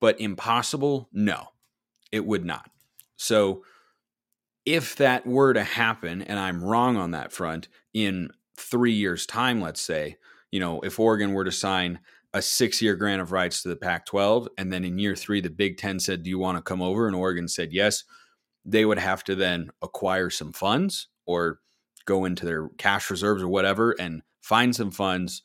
but 0.00 0.20
impossible? 0.20 1.08
No, 1.12 1.48
it 2.12 2.26
would 2.26 2.44
not. 2.44 2.70
So, 3.16 3.64
if 4.66 4.96
that 4.96 5.26
were 5.26 5.52
to 5.52 5.62
happen, 5.62 6.22
and 6.22 6.38
I'm 6.38 6.64
wrong 6.64 6.96
on 6.96 7.10
that 7.10 7.32
front, 7.32 7.68
in 7.92 8.30
three 8.56 8.92
years' 8.92 9.26
time, 9.26 9.60
let's 9.60 9.80
say, 9.80 10.16
you 10.50 10.60
know, 10.60 10.80
if 10.80 10.98
Oregon 10.98 11.32
were 11.32 11.44
to 11.44 11.52
sign 11.52 12.00
a 12.32 12.40
six 12.40 12.80
year 12.80 12.96
grant 12.96 13.22
of 13.22 13.32
rights 13.32 13.62
to 13.62 13.68
the 13.68 13.76
Pac 13.76 14.06
12, 14.06 14.48
and 14.58 14.72
then 14.72 14.84
in 14.84 14.98
year 14.98 15.14
three, 15.14 15.40
the 15.40 15.50
Big 15.50 15.76
Ten 15.76 16.00
said, 16.00 16.22
Do 16.22 16.30
you 16.30 16.38
want 16.38 16.56
to 16.58 16.62
come 16.62 16.82
over? 16.82 17.06
And 17.06 17.14
Oregon 17.14 17.48
said 17.48 17.72
yes, 17.72 18.04
they 18.64 18.84
would 18.84 18.98
have 18.98 19.22
to 19.24 19.34
then 19.34 19.70
acquire 19.82 20.30
some 20.30 20.52
funds 20.52 21.08
or 21.26 21.60
go 22.06 22.24
into 22.24 22.44
their 22.44 22.68
cash 22.76 23.10
reserves 23.10 23.42
or 23.42 23.48
whatever 23.48 23.92
and 23.98 24.22
find 24.40 24.74
some 24.74 24.90
funds 24.90 25.42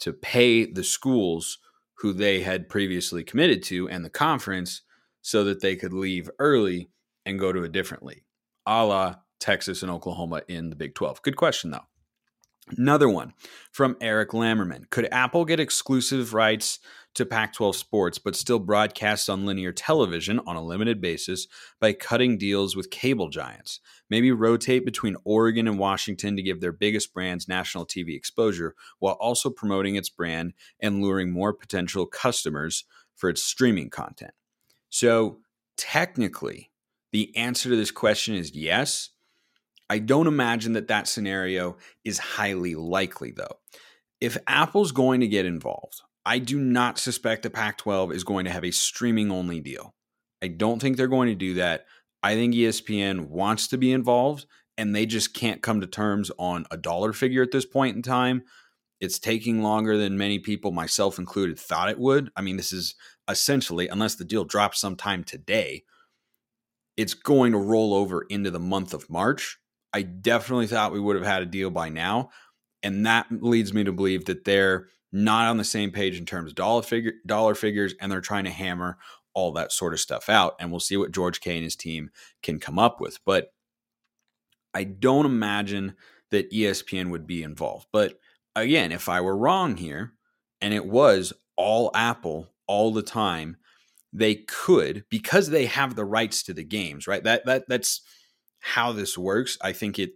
to 0.00 0.12
pay 0.12 0.70
the 0.70 0.84
schools 0.84 1.58
who 1.98 2.12
they 2.12 2.40
had 2.40 2.68
previously 2.68 3.24
committed 3.24 3.62
to 3.64 3.88
and 3.88 4.04
the 4.04 4.10
conference 4.10 4.82
so 5.22 5.44
that 5.44 5.60
they 5.60 5.76
could 5.76 5.92
leave 5.92 6.30
early 6.38 6.90
and 7.24 7.38
go 7.38 7.52
to 7.52 7.64
a 7.64 7.68
different 7.68 8.04
league, 8.04 8.24
a 8.66 8.84
la 8.84 9.16
Texas 9.40 9.82
and 9.82 9.90
Oklahoma 9.90 10.42
in 10.48 10.70
the 10.70 10.76
Big 10.76 10.94
12. 10.94 11.22
Good 11.22 11.36
question, 11.36 11.70
though. 11.70 11.86
Another 12.76 13.08
one 13.08 13.32
from 13.70 13.96
Eric 14.00 14.30
Lammerman. 14.30 14.90
Could 14.90 15.08
Apple 15.12 15.44
get 15.44 15.60
exclusive 15.60 16.34
rights 16.34 16.80
to 17.16 17.26
Pac 17.26 17.52
12 17.52 17.76
sports, 17.76 18.18
but 18.18 18.36
still 18.36 18.58
broadcasts 18.58 19.28
on 19.28 19.44
linear 19.44 19.72
television 19.72 20.40
on 20.46 20.56
a 20.56 20.64
limited 20.64 21.00
basis 21.00 21.46
by 21.80 21.92
cutting 21.92 22.38
deals 22.38 22.76
with 22.76 22.90
cable 22.90 23.28
giants? 23.28 23.80
Maybe 24.08 24.30
rotate 24.32 24.84
between 24.84 25.16
Oregon 25.24 25.66
and 25.66 25.78
Washington 25.78 26.36
to 26.36 26.42
give 26.42 26.60
their 26.60 26.72
biggest 26.72 27.12
brands 27.12 27.48
national 27.48 27.86
TV 27.86 28.16
exposure 28.16 28.74
while 28.98 29.14
also 29.14 29.50
promoting 29.50 29.96
its 29.96 30.08
brand 30.08 30.54
and 30.80 31.02
luring 31.02 31.30
more 31.32 31.52
potential 31.52 32.06
customers 32.06 32.84
for 33.14 33.28
its 33.28 33.42
streaming 33.42 33.90
content. 33.90 34.32
So, 34.88 35.40
technically, 35.76 36.70
the 37.12 37.36
answer 37.36 37.68
to 37.68 37.76
this 37.76 37.90
question 37.90 38.34
is 38.34 38.54
yes 38.54 39.10
I 39.88 39.98
don't 39.98 40.26
imagine 40.26 40.72
that 40.72 40.88
that 40.88 41.06
scenario 41.06 41.76
is 42.04 42.18
highly 42.18 42.74
likely, 42.74 43.30
though. 43.30 43.58
If 44.20 44.36
Apple's 44.46 44.92
going 44.92 45.20
to 45.20 45.28
get 45.28 45.46
involved, 45.46 46.02
I 46.26 46.40
do 46.40 46.58
not 46.58 46.98
suspect 46.98 47.44
the 47.44 47.50
Pac 47.50 47.78
12 47.78 48.12
is 48.12 48.24
going 48.24 48.46
to 48.46 48.50
have 48.50 48.64
a 48.64 48.72
streaming 48.72 49.30
only 49.30 49.60
deal. 49.60 49.94
I 50.42 50.48
don't 50.48 50.80
think 50.80 50.96
they're 50.96 51.06
going 51.06 51.28
to 51.28 51.36
do 51.36 51.54
that. 51.54 51.86
I 52.20 52.34
think 52.34 52.52
ESPN 52.52 53.28
wants 53.28 53.68
to 53.68 53.78
be 53.78 53.92
involved 53.92 54.44
and 54.76 54.94
they 54.94 55.06
just 55.06 55.34
can't 55.34 55.62
come 55.62 55.80
to 55.80 55.86
terms 55.86 56.32
on 56.36 56.66
a 56.70 56.76
dollar 56.76 57.12
figure 57.12 57.42
at 57.42 57.52
this 57.52 57.64
point 57.64 57.94
in 57.94 58.02
time. 58.02 58.42
It's 59.00 59.20
taking 59.20 59.62
longer 59.62 59.96
than 59.96 60.18
many 60.18 60.40
people, 60.40 60.72
myself 60.72 61.20
included, 61.20 61.60
thought 61.60 61.90
it 61.90 61.98
would. 61.98 62.30
I 62.34 62.42
mean, 62.42 62.56
this 62.56 62.72
is 62.72 62.96
essentially, 63.28 63.86
unless 63.86 64.16
the 64.16 64.24
deal 64.24 64.44
drops 64.44 64.80
sometime 64.80 65.22
today, 65.22 65.84
it's 66.96 67.14
going 67.14 67.52
to 67.52 67.58
roll 67.58 67.94
over 67.94 68.22
into 68.22 68.50
the 68.50 68.58
month 68.58 68.92
of 68.94 69.08
March. 69.08 69.58
I 69.92 70.02
definitely 70.02 70.66
thought 70.66 70.92
we 70.92 71.00
would 71.00 71.16
have 71.16 71.24
had 71.24 71.42
a 71.42 71.46
deal 71.46 71.70
by 71.70 71.88
now. 71.88 72.30
And 72.86 73.04
that 73.04 73.26
leads 73.30 73.74
me 73.74 73.82
to 73.82 73.92
believe 73.92 74.26
that 74.26 74.44
they're 74.44 74.86
not 75.10 75.48
on 75.48 75.56
the 75.56 75.64
same 75.64 75.90
page 75.90 76.16
in 76.16 76.24
terms 76.24 76.52
of 76.52 76.54
dollar 76.54 76.82
figure 76.82 77.14
dollar 77.26 77.56
figures 77.56 77.94
and 78.00 78.12
they're 78.12 78.20
trying 78.20 78.44
to 78.44 78.50
hammer 78.50 78.96
all 79.34 79.50
that 79.52 79.72
sort 79.72 79.92
of 79.92 79.98
stuff 79.98 80.28
out. 80.28 80.54
And 80.60 80.70
we'll 80.70 80.78
see 80.78 80.96
what 80.96 81.10
George 81.10 81.40
K 81.40 81.56
and 81.56 81.64
his 81.64 81.74
team 81.74 82.10
can 82.44 82.60
come 82.60 82.78
up 82.78 83.00
with. 83.00 83.18
But 83.24 83.52
I 84.72 84.84
don't 84.84 85.26
imagine 85.26 85.96
that 86.30 86.52
ESPN 86.52 87.10
would 87.10 87.26
be 87.26 87.42
involved. 87.42 87.88
But 87.92 88.20
again, 88.54 88.92
if 88.92 89.08
I 89.08 89.20
were 89.20 89.36
wrong 89.36 89.76
here 89.76 90.12
and 90.60 90.72
it 90.72 90.86
was 90.86 91.32
all 91.56 91.90
Apple 91.92 92.48
all 92.68 92.92
the 92.92 93.02
time, 93.02 93.56
they 94.12 94.36
could 94.36 95.04
because 95.10 95.50
they 95.50 95.66
have 95.66 95.96
the 95.96 96.04
rights 96.04 96.44
to 96.44 96.54
the 96.54 96.64
games, 96.64 97.08
right? 97.08 97.24
That 97.24 97.46
that 97.46 97.64
that's 97.68 98.02
how 98.60 98.92
this 98.92 99.18
works. 99.18 99.58
I 99.60 99.72
think 99.72 99.98
it 99.98 100.12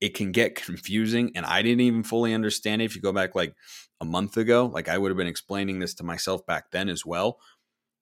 it 0.00 0.14
can 0.14 0.32
get 0.32 0.54
confusing 0.54 1.30
and 1.34 1.44
I 1.44 1.62
didn't 1.62 1.82
even 1.82 2.02
fully 2.02 2.32
understand 2.32 2.82
it 2.82 2.86
if 2.86 2.96
you 2.96 3.02
go 3.02 3.12
back 3.12 3.34
like 3.34 3.54
a 4.00 4.04
month 4.04 4.36
ago. 4.36 4.66
Like 4.66 4.88
I 4.88 4.98
would 4.98 5.10
have 5.10 5.18
been 5.18 5.26
explaining 5.26 5.78
this 5.78 5.94
to 5.94 6.04
myself 6.04 6.44
back 6.46 6.70
then 6.70 6.88
as 6.88 7.04
well. 7.04 7.38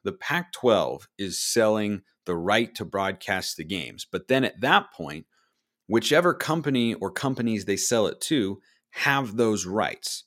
The 0.05 0.13
Pac 0.13 0.53
12 0.53 1.09
is 1.19 1.41
selling 1.41 2.03
the 2.25 2.37
right 2.37 2.75
to 2.77 2.85
broadcast 2.85 3.57
the 3.57 3.65
games. 3.65 4.07
But 4.11 4.29
then 4.29 4.45
at 4.45 4.61
that 4.61 4.93
point, 4.93 5.27
whichever 5.89 6.35
company 6.35 6.95
or 6.95 7.11
companies 7.11 7.65
they 7.65 7.77
sell 7.77 8.07
it 8.07 8.21
to 8.23 8.61
have 8.91 9.37
those 9.37 9.67
rights. 9.67 10.25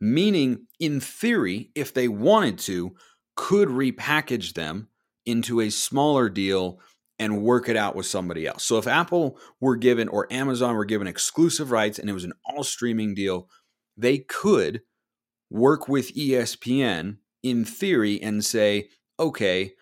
Meaning, 0.00 0.66
in 0.78 1.00
theory, 1.00 1.70
if 1.74 1.94
they 1.94 2.08
wanted 2.08 2.58
to, 2.60 2.94
could 3.36 3.68
repackage 3.68 4.54
them 4.54 4.88
into 5.24 5.60
a 5.60 5.70
smaller 5.70 6.28
deal 6.28 6.78
and 7.18 7.42
work 7.42 7.68
it 7.68 7.76
out 7.76 7.94
with 7.94 8.06
somebody 8.06 8.46
else. 8.46 8.64
So 8.64 8.78
if 8.78 8.86
Apple 8.86 9.38
were 9.60 9.76
given 9.76 10.08
or 10.08 10.32
Amazon 10.32 10.74
were 10.74 10.84
given 10.84 11.06
exclusive 11.06 11.70
rights 11.70 11.98
and 11.98 12.10
it 12.10 12.14
was 12.14 12.24
an 12.24 12.32
all 12.44 12.64
streaming 12.64 13.14
deal, 13.14 13.48
they 13.96 14.18
could 14.18 14.82
work 15.50 15.88
with 15.88 16.14
ESPN 16.14 17.18
in 17.42 17.64
theory 17.64 18.20
and 18.20 18.44
say, 18.44 18.88
okay, 19.18 19.74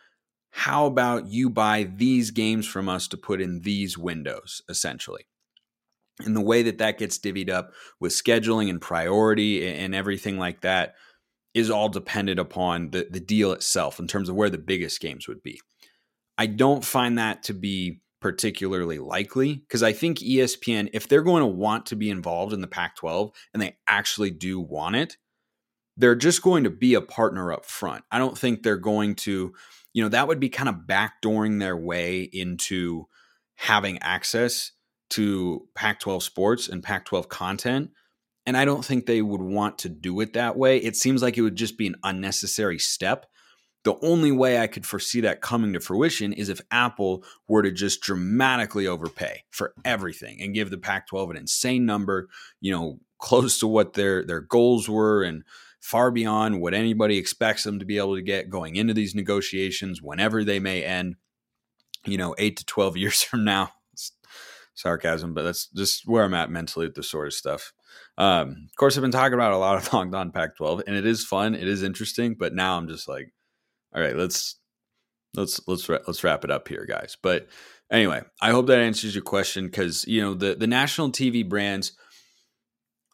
how 0.51 0.85
about 0.85 1.29
you 1.29 1.49
buy 1.49 1.85
these 1.85 2.31
games 2.31 2.67
from 2.67 2.89
us 2.89 3.09
to 3.09 3.17
put 3.17 3.41
in 3.41 3.61
these 3.61 3.97
windows, 3.97 4.63
essentially? 4.69 5.27
And 6.21 6.37
the 6.37 6.43
way 6.43 6.63
that 6.63 6.77
that 6.79 6.99
gets 6.99 7.19
divvied 7.19 7.49
up 7.49 7.73
with 7.99 8.13
scheduling 8.13 8.69
and 8.69 8.81
priority 8.81 9.67
and 9.67 9.95
everything 9.95 10.39
like 10.39 10.61
that 10.61 10.95
is 11.55 11.71
all 11.71 11.89
dependent 11.89 12.39
upon 12.39 12.91
the, 12.91 13.07
the 13.11 13.21
deal 13.21 13.53
itself 13.53 13.99
in 13.99 14.07
terms 14.07 14.29
of 14.29 14.35
where 14.35 14.51
the 14.51 14.59
biggest 14.59 15.01
games 15.01 15.27
would 15.27 15.43
be. 15.43 15.59
I 16.39 16.47
don't 16.47 16.85
find 16.85 17.19
that 17.19 17.45
to 17.45 17.55
be 17.55 18.01
particularly 18.21 18.99
likely 18.99 19.57
because 19.57 19.83
I 19.83 19.93
think 19.93 20.19
ESPN, 20.19 20.91
if 20.93 21.09
they're 21.09 21.23
going 21.23 21.43
to 21.43 21.47
want 21.47 21.87
to 21.87 21.97
be 21.97 22.09
involved 22.09 22.53
in 22.53 22.61
the 22.61 22.69
Pac 22.69 22.97
12 22.97 23.33
and 23.53 23.61
they 23.61 23.77
actually 23.87 24.31
do 24.31 24.61
want 24.61 24.97
it, 24.97 25.17
they're 25.97 26.15
just 26.15 26.41
going 26.41 26.65
to 26.65 26.71
be 26.71 26.95
a 26.95 27.03
partner 27.03 27.53
up 27.53 27.67
front. 27.67 28.05
I 28.11 28.19
don't 28.19 28.39
think 28.39 28.63
they're 28.63 28.77
going 28.77 29.17
to, 29.17 29.53
you 29.93 30.03
know, 30.03 30.09
that 30.09 30.29
would 30.29 30.41
be 30.41 30.49
kind 30.49 30.69
of 30.69 30.87
backdooring 30.87 31.59
their 31.59 31.77
way 31.77 32.23
into 32.23 33.09
having 33.57 33.99
access 33.99 34.73
to 35.11 35.69
Pac 35.75 36.01
12 36.01 36.23
sports 36.23 36.69
and 36.69 36.83
Pac 36.83 37.05
12 37.05 37.29
content. 37.29 37.91
And 38.47 38.57
I 38.57 38.65
don't 38.65 38.85
think 38.85 39.05
they 39.05 39.21
would 39.21 39.43
want 39.43 39.79
to 39.79 39.89
do 39.89 40.21
it 40.21 40.33
that 40.33 40.57
way. 40.57 40.79
It 40.79 40.97
seems 40.97 41.23
like 41.23 41.37
it 41.37 41.43
would 41.43 41.57
just 41.57 41.77
be 41.77 41.87
an 41.87 41.97
unnecessary 42.03 42.79
step 42.79 43.27
the 43.85 43.97
only 44.03 44.31
way 44.31 44.59
I 44.59 44.69
could 44.69 44.87
foresee 44.87 45.21
that 45.23 45.41
coming 45.41 45.73
to 45.73 45.81
fruition 45.81 46.33
is 46.33 46.49
if 46.49 46.61
Apple 46.71 47.25
were 47.49 47.63
to 47.63 47.73
just 47.73 48.01
dramatically 48.01 48.87
overpay 48.87 49.45
for 49.51 49.75
everything 49.85 50.41
and 50.41 50.55
give 50.55 50.71
the 50.71 50.79
Pac-12 50.79 51.31
an 51.31 51.37
insane 51.37 51.85
number, 51.85 52.29
you 52.61 52.71
know, 52.71 53.01
close 53.19 53.59
to 53.59 53.67
what 53.67 53.95
their 53.95 54.25
their 54.25 54.41
goals 54.41 54.89
were 54.89 55.23
and 55.23 55.45
far 55.81 56.11
beyond 56.13 56.61
what 56.61 56.75
anybody 56.75 57.19
expects 57.19 57.65
them 57.65 57.79
to 57.81 57.85
be 57.85 57.99
able 57.99 58.15
to 58.15 58.23
get 58.23 58.49
going 58.49 58.77
into 58.77 58.95
these 58.95 59.15
negotiations 59.15 60.01
whenever 60.01 60.45
they 60.45 60.61
may 60.61 60.85
end, 60.85 61.17
you 62.07 62.17
know, 62.17 62.35
8 62.39 62.57
to 62.59 62.65
12 62.65 62.97
years 62.99 63.23
from 63.23 63.45
now. 63.45 63.71
It's 63.93 64.13
sarcasm, 64.75 65.35
but 65.35 65.43
that's 65.43 65.67
just 65.67 66.07
where 66.07 66.25
I'm 66.25 66.35
at 66.35 66.51
mentally 66.51 66.87
with 66.87 66.95
this 66.95 67.11
sort 67.11 67.27
of 67.27 67.35
stuff. 67.35 67.73
Um, 68.17 68.69
of 68.71 68.77
course, 68.77 68.97
I've 68.97 69.03
been 69.03 69.11
talking 69.11 69.35
about 69.35 69.53
a 69.53 69.59
lot 69.59 69.77
of 69.77 69.93
Locked 69.93 70.15
On 70.15 70.31
Pac-12, 70.31 70.85
and 70.87 70.95
it 70.95 71.05
is 71.05 71.25
fun, 71.25 71.55
it 71.55 71.67
is 71.67 71.83
interesting. 71.83 72.37
But 72.39 72.55
now 72.55 72.77
I'm 72.77 72.87
just 72.87 73.09
like, 73.09 73.33
all 73.95 74.03
right, 74.03 74.17
let's 74.17 74.57
let's 75.37 75.61
let's 75.67 75.89
let's 75.89 76.25
wrap 76.25 76.45
it 76.45 76.51
up 76.51 76.69
here, 76.69 76.87
guys. 76.87 77.17
But 77.23 77.49
anyway, 77.91 78.23
I 78.41 78.51
hope 78.51 78.67
that 78.67 78.79
answers 78.79 79.15
your 79.15 79.25
question 79.25 79.67
because 79.67 80.07
you 80.07 80.21
know 80.21 80.35
the 80.35 80.55
the 80.55 80.67
national 80.67 81.11
TV 81.11 81.49
brands. 81.49 81.93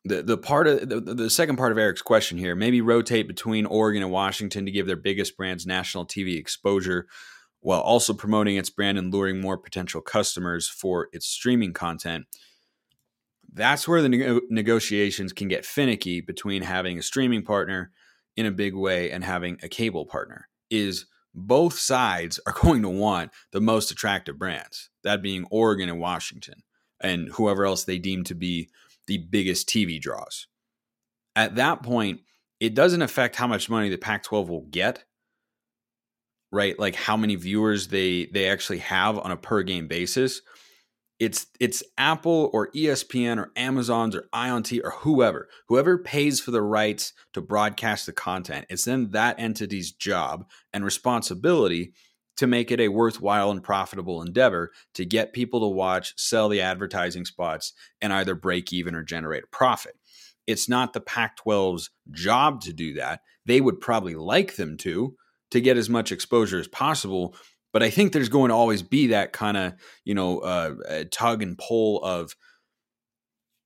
The, 0.05 0.23
the 0.23 0.39
part 0.39 0.69
of 0.69 0.89
the, 0.89 1.01
the 1.01 1.29
second 1.29 1.57
part 1.57 1.73
of 1.73 1.77
Eric's 1.77 2.01
question 2.01 2.39
here 2.39 2.55
maybe 2.55 2.81
rotate 2.81 3.27
between 3.29 3.67
Oregon 3.67 4.03
and 4.03 4.13
Washington 4.13 4.65
to 4.65 4.73
give 4.73 4.87
their 4.87 4.97
biggest 4.97 5.37
brands 5.37 5.67
national 5.67 6.07
TV 6.07 6.39
exposure 6.39 7.09
while 7.61 7.81
also 7.81 8.15
promoting 8.15 8.57
its 8.57 8.71
brand 8.71 8.97
and 8.97 9.13
luring 9.13 9.41
more 9.41 9.59
potential 9.59 10.01
customers 10.01 10.69
for 10.69 11.09
its 11.13 11.27
streaming 11.27 11.73
content. 11.73 12.27
That's 13.53 13.89
where 13.89 14.01
the 14.01 14.09
ne- 14.09 14.41
negotiations 14.49 15.33
can 15.33 15.49
get 15.49 15.67
finicky 15.67 16.21
between 16.21 16.63
having 16.63 16.99
a 16.99 17.03
streaming 17.03 17.43
partner 17.43 17.91
in 18.37 18.47
a 18.47 18.53
big 18.53 18.75
way 18.75 19.11
and 19.11 19.25
having 19.25 19.59
a 19.63 19.69
cable 19.69 20.07
partner. 20.07 20.49
Is 20.71 21.07
both 21.35 21.79
sides 21.79 22.41
are 22.47 22.53
going 22.63 22.83
to 22.83 22.89
want 22.89 23.31
the 23.53 23.61
most 23.61 23.91
attractive 23.91 24.39
brands, 24.39 24.91
that 25.05 25.23
being 25.23 25.47
Oregon 25.51 25.89
and 25.89 26.01
Washington, 26.01 26.63
and 27.01 27.29
whoever 27.29 27.65
else 27.65 27.85
they 27.85 27.99
deem 27.99 28.25
to 28.25 28.35
be 28.35 28.69
the 29.07 29.19
biggest 29.19 29.69
TV 29.69 30.01
draws. 30.01 30.47
At 31.35 31.57
that 31.57 31.83
point, 31.83 32.21
it 32.61 32.75
doesn't 32.75 33.03
affect 33.03 33.37
how 33.37 33.47
much 33.47 33.71
money 33.71 33.89
the 33.89 33.99
Pac 33.99 34.25
12 34.25 34.49
will 34.49 34.67
get, 34.71 35.05
right? 36.51 36.79
Like 36.79 36.95
how 36.95 37.17
many 37.17 37.37
viewers 37.37 37.89
they, 37.89 38.27
they 38.27 38.49
actually 38.49 38.79
have 38.79 39.19
on 39.19 39.31
a 39.31 39.37
per 39.37 39.63
game 39.63 39.87
basis 39.87 40.43
it's 41.19 41.47
it's 41.59 41.83
Apple 41.97 42.51
or 42.53 42.71
ESPN 42.73 43.39
or 43.39 43.51
Amazon's 43.57 44.15
or 44.15 44.29
IonT 44.33 44.85
or 44.85 44.91
whoever, 44.91 45.49
whoever 45.69 45.99
pays 45.99 46.41
for 46.41 46.53
the 46.53 46.63
rights 46.63 47.13
to 47.33 47.41
broadcast 47.41 48.07
the 48.07 48.13
content. 48.13 48.67
It's 48.71 48.85
then 48.85 49.11
that 49.11 49.39
entity's 49.41 49.93
job 49.93 50.49
and 50.73 50.85
responsibility 50.85 51.93
to 52.37 52.47
make 52.47 52.71
it 52.71 52.79
a 52.79 52.89
worthwhile 52.89 53.51
and 53.51 53.65
profitable 53.65 54.23
endeavor 54.23 54.71
to 54.95 55.05
get 55.05 55.33
people 55.33 55.61
to 55.61 55.67
watch, 55.67 56.15
sell 56.17 56.49
the 56.49 56.61
advertising 56.61 57.25
spots, 57.25 57.73
and 58.01 58.13
either 58.13 58.37
break 58.37 58.73
even 58.73 58.95
or 58.95 59.03
generate 59.03 59.43
a 59.43 59.49
profit. 59.49 59.97
It's 60.47 60.69
not 60.69 60.93
the 60.93 61.01
Pac 61.01 61.37
12's 61.45 61.91
job 62.13 62.61
to 62.63 62.73
do 62.73 62.95
that. 62.95 63.21
They 63.45 63.61
would 63.61 63.81
probably 63.81 64.15
like 64.15 64.55
them 64.55 64.77
to, 64.79 65.17
to 65.51 65.61
get 65.61 65.77
as 65.77 65.91
much 65.91 66.13
exposure 66.13 66.61
as 66.61 66.69
possible, 66.69 67.35
but 67.73 67.83
I 67.83 67.91
think 67.91 68.13
there's 68.13 68.29
going 68.29 68.49
to 68.49 68.55
always 68.55 68.83
be 68.83 69.09
that 69.09 69.33
kind 69.33 69.57
of, 69.57 69.75
you 70.05 70.15
know, 70.15 70.39
uh, 70.41 71.05
tug 71.11 71.43
and 71.43 71.59
pull 71.59 72.03
of 72.03 72.35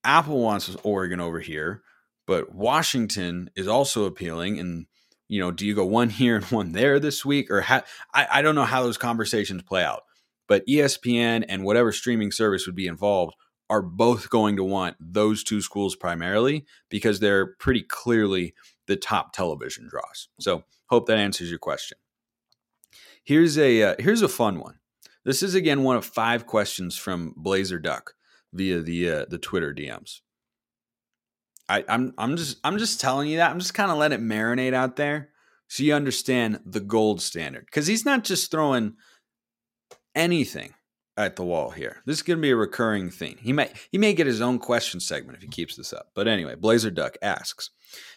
Apple 0.03 0.41
wants 0.41 0.75
Oregon 0.83 1.19
over 1.19 1.39
here, 1.39 1.81
but 2.27 2.53
Washington 2.53 3.49
is 3.55 3.67
also 3.67 4.05
appealing. 4.05 4.59
And, 4.59 4.87
you 5.29 5.39
know, 5.39 5.51
do 5.51 5.65
you 5.65 5.75
go 5.75 5.85
one 5.85 6.09
here 6.11 6.35
and 6.35 6.45
one 6.45 6.73
there 6.73 6.99
this 6.99 7.23
week? 7.23 7.49
Or 7.49 7.61
ha- 7.61 7.83
I, 8.13 8.27
I 8.31 8.41
don't 8.41 8.55
know 8.55 8.65
how 8.65 8.83
those 8.83 8.97
conversations 8.97 9.63
play 9.63 9.83
out. 9.83 10.01
But 10.47 10.67
ESPN 10.67 11.45
and 11.47 11.63
whatever 11.63 11.93
streaming 11.93 12.31
service 12.31 12.65
would 12.65 12.75
be 12.75 12.87
involved 12.87 13.33
are 13.69 13.81
both 13.81 14.29
going 14.29 14.57
to 14.57 14.63
want 14.63 14.97
those 14.99 15.41
two 15.43 15.61
schools 15.61 15.95
primarily 15.95 16.65
because 16.89 17.21
they're 17.21 17.55
pretty 17.55 17.81
clearly 17.81 18.53
the 18.87 18.97
top 18.97 19.31
television 19.31 19.87
draws. 19.87 20.27
So, 20.41 20.63
hope 20.87 21.07
that 21.07 21.17
answers 21.17 21.49
your 21.49 21.59
question. 21.59 21.97
Here's 23.23 23.57
a 23.57 23.81
uh, 23.81 23.95
here's 23.99 24.21
a 24.21 24.27
fun 24.27 24.59
one. 24.59 24.79
This 25.23 25.41
is 25.41 25.55
again 25.55 25.83
one 25.83 25.95
of 25.95 26.05
five 26.05 26.45
questions 26.45 26.97
from 26.97 27.33
Blazer 27.37 27.79
Duck 27.79 28.15
via 28.51 28.81
the 28.81 29.09
uh, 29.09 29.25
the 29.29 29.37
Twitter 29.37 29.73
DMs. 29.73 30.21
I, 31.69 31.85
I'm 31.87 32.13
I'm 32.17 32.35
just 32.35 32.57
I'm 32.63 32.77
just 32.77 32.99
telling 32.99 33.29
you 33.29 33.37
that. 33.37 33.49
I'm 33.49 33.59
just 33.59 33.73
kind 33.73 33.91
of 33.91 33.97
letting 33.97 34.19
it 34.19 34.23
marinate 34.23 34.73
out 34.73 34.97
there 34.97 35.29
so 35.67 35.83
you 35.83 35.93
understand 35.93 36.59
the 36.65 36.81
gold 36.81 37.21
standard. 37.21 37.65
Because 37.65 37.87
he's 37.87 38.05
not 38.05 38.23
just 38.23 38.51
throwing 38.51 38.95
anything 40.13 40.73
at 41.15 41.35
the 41.35 41.45
wall 41.45 41.69
here. 41.69 42.01
This 42.05 42.17
is 42.17 42.23
going 42.23 42.37
to 42.37 42.41
be 42.41 42.51
a 42.51 42.55
recurring 42.55 43.09
theme. 43.09 43.37
He 43.41 43.53
may 43.53 43.71
he 43.91 43.97
may 43.97 44.13
get 44.13 44.27
his 44.27 44.41
own 44.41 44.59
question 44.59 44.99
segment 44.99 45.37
if 45.37 45.43
he 45.43 45.47
keeps 45.47 45.75
this 45.75 45.93
up. 45.93 46.09
But 46.13 46.27
anyway, 46.27 46.55
Blazer 46.55 46.91
Duck 46.91 47.17
asks, 47.21 47.69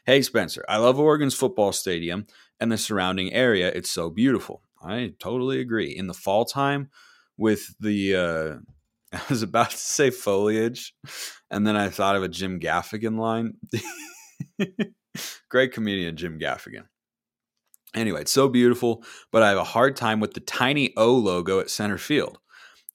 "Hey 0.05 0.23
Spencer, 0.23 0.65
I 0.69 0.79
love 0.79 0.99
Oregon's 0.99 1.35
football 1.35 1.73
stadium 1.73 2.27
and 2.59 2.73
the 2.73 2.79
surrounding 2.79 3.33
area. 3.33 3.69
It's 3.69 3.91
so 3.91 4.11
beautiful. 4.11 4.63
I 4.83 5.13
totally 5.19 5.61
agree. 5.61 5.97
In 5.97 6.07
the 6.07 6.15
fall 6.15 6.45
time, 6.45 6.91
with 7.37 7.75
the 7.81 8.17
uh, 8.17 8.57
I 9.13 9.21
was 9.29 9.43
about 9.43 9.71
to 9.71 9.77
say 9.77 10.11
foliage, 10.11 10.95
and 11.51 11.67
then 11.67 11.77
I 11.77 11.89
thought 11.89 12.17
of 12.17 12.23
a 12.23 12.29
Jim 12.29 12.61
Gaffigan 12.61 13.19
line. 13.19 13.55
Great 15.49 15.73
comedian, 15.73 16.17
Jim 16.17 16.39
Gaffigan. 16.39 16.85
Anyway, 17.95 18.21
it's 18.21 18.33
so 18.33 18.49
beautiful, 18.49 19.03
but 19.33 19.43
I 19.43 19.49
have 19.49 19.59
a 19.59 19.65
hard 19.65 19.97
time 19.97 20.21
with 20.21 20.35
the 20.35 20.41
tiny 20.41 20.93
O 20.97 21.15
logo 21.15 21.61
at 21.61 21.71
center 21.71 21.97
field. 21.97 22.39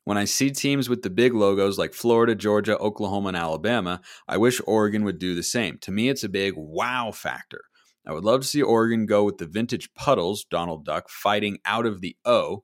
When 0.03 0.17
I 0.17 0.25
see 0.25 0.49
teams 0.51 0.89
with 0.89 1.03
the 1.03 1.09
big 1.09 1.33
logos 1.33 1.77
like 1.77 1.93
Florida, 1.93 2.35
Georgia, 2.35 2.77
Oklahoma, 2.77 3.29
and 3.29 3.37
Alabama, 3.37 4.01
I 4.27 4.37
wish 4.37 4.59
Oregon 4.65 5.03
would 5.03 5.19
do 5.19 5.35
the 5.35 5.43
same. 5.43 5.77
To 5.79 5.91
me, 5.91 6.09
it's 6.09 6.23
a 6.23 6.29
big 6.29 6.53
wow 6.55 7.11
factor. 7.11 7.61
I 8.05 8.13
would 8.13 8.23
love 8.23 8.41
to 8.41 8.47
see 8.47 8.61
Oregon 8.61 9.05
go 9.05 9.23
with 9.23 9.37
the 9.37 9.45
vintage 9.45 9.93
puddles, 9.93 10.43
Donald 10.43 10.85
Duck, 10.85 11.09
fighting 11.09 11.59
out 11.65 11.85
of 11.85 12.01
the 12.01 12.15
O. 12.25 12.63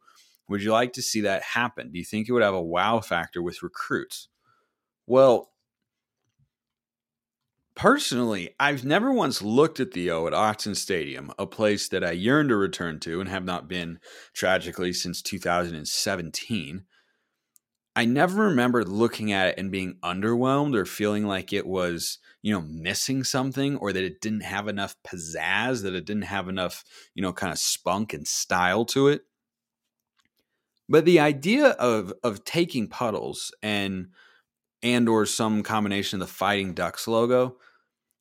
Would 0.50 0.64
you 0.64 0.72
like 0.72 0.94
to 0.94 1.02
see 1.02 1.22
that 1.22 1.44
happen? 1.44 1.92
Do 1.92 2.00
you 2.00 2.06
think 2.06 2.28
it 2.28 2.32
would 2.32 2.44
have 2.44 2.54
a 2.54 2.62
wow 2.62 3.00
factor 3.02 3.42
with 3.42 3.62
recruits? 3.62 4.30
Well, 5.06 5.52
personally, 7.76 8.56
I've 8.60 8.84
never 8.84 9.12
once 9.12 9.42
looked 9.42 9.80
at 9.80 9.92
the 9.92 10.10
O 10.10 10.26
at 10.26 10.34
Autzen 10.34 10.76
Stadium, 10.76 11.32
a 11.38 11.46
place 11.46 11.88
that 11.90 12.04
I 12.04 12.12
yearn 12.12 12.48
to 12.48 12.56
return 12.56 13.00
to 13.02 13.20
and 13.20 13.30
have 13.30 13.46
not 13.46 13.68
been 13.68 14.00
tragically 14.34 14.94
since 14.94 15.22
2017. 15.22 16.86
I 17.96 18.06
never 18.06 18.44
remember 18.44 18.84
looking 18.84 19.32
at 19.32 19.50
it 19.50 19.56
and 19.58 19.72
being 19.72 19.98
underwhelmed 20.04 20.76
or 20.76 20.86
feeling 20.86 21.26
like 21.26 21.52
it 21.52 21.66
was 21.66 22.20
you 22.48 22.54
know, 22.54 22.62
missing 22.62 23.26
something 23.26 23.76
or 23.76 23.92
that 23.92 24.06
it 24.06 24.22
didn't 24.22 24.40
have 24.40 24.70
enough 24.70 24.96
pizzazz, 25.06 25.84
that 25.84 25.94
it 25.94 26.06
didn't 26.06 26.22
have 26.22 26.48
enough, 26.48 26.86
you 27.14 27.22
know, 27.22 27.34
kind 27.34 27.52
of 27.52 27.60
spunk 27.60 28.14
and 28.14 28.26
style 28.26 28.86
to 28.86 29.10
it. 29.10 29.24
But 30.88 31.04
the 31.04 31.20
idea 31.20 31.72
of 31.72 32.14
of 32.24 32.46
taking 32.46 32.88
puddles 32.88 33.54
and 33.62 34.12
and 34.82 35.10
or 35.10 35.26
some 35.26 35.62
combination 35.62 36.22
of 36.22 36.28
the 36.30 36.34
fighting 36.34 36.74
ducks 36.74 37.06
logo, 37.06 37.58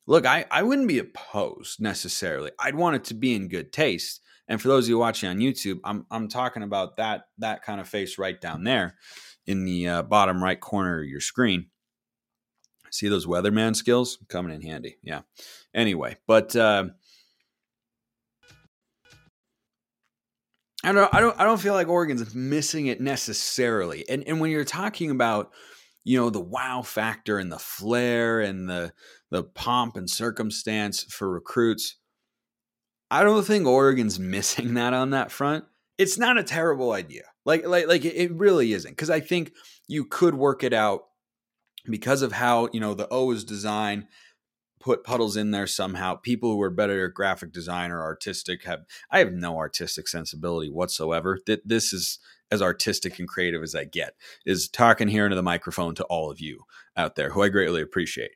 look, 0.07 0.25
I, 0.25 0.43
I 0.51 0.61
wouldn't 0.61 0.89
be 0.89 0.99
opposed 0.99 1.79
necessarily. 1.79 2.51
I'd 2.59 2.75
want 2.75 2.97
it 2.97 3.05
to 3.05 3.13
be 3.13 3.33
in 3.33 3.47
good 3.47 3.71
taste. 3.71 4.19
And 4.49 4.61
for 4.61 4.67
those 4.67 4.87
of 4.87 4.89
you 4.89 4.97
watching 4.97 5.29
on 5.29 5.37
YouTube, 5.37 5.79
I'm 5.85 6.05
I'm 6.11 6.27
talking 6.27 6.63
about 6.63 6.97
that 6.97 7.29
that 7.37 7.61
kind 7.61 7.79
of 7.79 7.87
face 7.87 8.17
right 8.17 8.41
down 8.41 8.65
there 8.65 8.97
in 9.45 9.63
the 9.63 9.87
uh, 9.87 10.03
bottom 10.03 10.43
right 10.43 10.59
corner 10.59 10.99
of 10.99 11.07
your 11.07 11.21
screen. 11.21 11.67
See 12.91 13.07
those 13.07 13.25
weatherman 13.25 13.75
skills 13.75 14.17
coming 14.29 14.53
in 14.53 14.61
handy. 14.61 14.97
Yeah. 15.03 15.21
Anyway, 15.73 16.17
but 16.27 16.55
uh, 16.55 16.85
I 20.83 20.91
don't. 20.91 21.13
I 21.13 21.19
don't. 21.19 21.39
I 21.39 21.43
don't 21.43 21.59
feel 21.59 21.73
like 21.73 21.87
Oregon's 21.87 22.33
missing 22.33 22.87
it 22.87 23.01
necessarily. 23.01 24.07
And 24.07 24.23
and 24.27 24.39
when 24.39 24.51
you're 24.51 24.63
talking 24.63 25.11
about, 25.11 25.51
you 26.03 26.17
know, 26.17 26.29
the 26.29 26.39
wow 26.39 26.81
factor 26.81 27.39
and 27.39 27.51
the 27.51 27.59
flair 27.59 28.39
and 28.39 28.69
the 28.69 28.93
the 29.29 29.43
pomp 29.43 29.97
and 29.97 30.09
circumstance 30.09 31.03
for 31.03 31.29
recruits, 31.29 31.97
I 33.11 33.23
don't 33.23 33.43
think 33.43 33.65
Oregon's 33.65 34.19
missing 34.19 34.75
that 34.75 34.93
on 34.93 35.09
that 35.09 35.31
front. 35.31 35.65
It's 35.97 36.17
not 36.17 36.37
a 36.37 36.43
terrible 36.43 36.91
idea. 36.91 37.23
Like 37.43 37.65
like 37.65 37.87
like 37.87 38.05
it 38.05 38.31
really 38.33 38.71
isn't 38.73 38.91
because 38.91 39.09
I 39.09 39.19
think 39.19 39.53
you 39.87 40.05
could 40.05 40.35
work 40.35 40.63
it 40.63 40.73
out 40.73 41.05
because 41.89 42.21
of 42.21 42.33
how 42.33 42.69
you 42.73 42.79
know 42.79 42.93
the 42.93 43.07
O 43.09 43.31
is 43.31 43.43
designed 43.43 44.07
put 44.79 45.03
puddles 45.03 45.35
in 45.35 45.51
there 45.51 45.67
somehow 45.67 46.15
people 46.15 46.51
who 46.51 46.61
are 46.61 46.69
better 46.69 47.05
at 47.05 47.13
graphic 47.13 47.51
design 47.51 47.91
or 47.91 48.01
artistic 48.01 48.63
have 48.63 48.81
i 49.11 49.19
have 49.19 49.33
no 49.33 49.57
artistic 49.57 50.07
sensibility 50.07 50.69
whatsoever. 50.69 51.39
That 51.45 51.67
this 51.67 51.93
is 51.93 52.19
as 52.51 52.61
artistic 52.61 53.19
and 53.19 53.27
creative 53.27 53.63
as 53.63 53.75
i 53.75 53.83
get 53.83 54.13
is 54.45 54.69
talking 54.69 55.07
here 55.07 55.25
into 55.25 55.35
the 55.35 55.43
microphone 55.43 55.95
to 55.95 56.03
all 56.05 56.31
of 56.31 56.39
you 56.39 56.61
out 56.95 57.15
there 57.15 57.31
who 57.31 57.41
i 57.41 57.49
greatly 57.49 57.81
appreciate. 57.81 58.31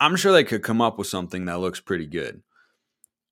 I'm 0.00 0.16
sure 0.16 0.32
they 0.32 0.44
could 0.44 0.62
come 0.62 0.80
up 0.80 0.98
with 0.98 1.06
something 1.06 1.44
that 1.44 1.60
looks 1.60 1.80
pretty 1.80 2.06
good. 2.06 2.42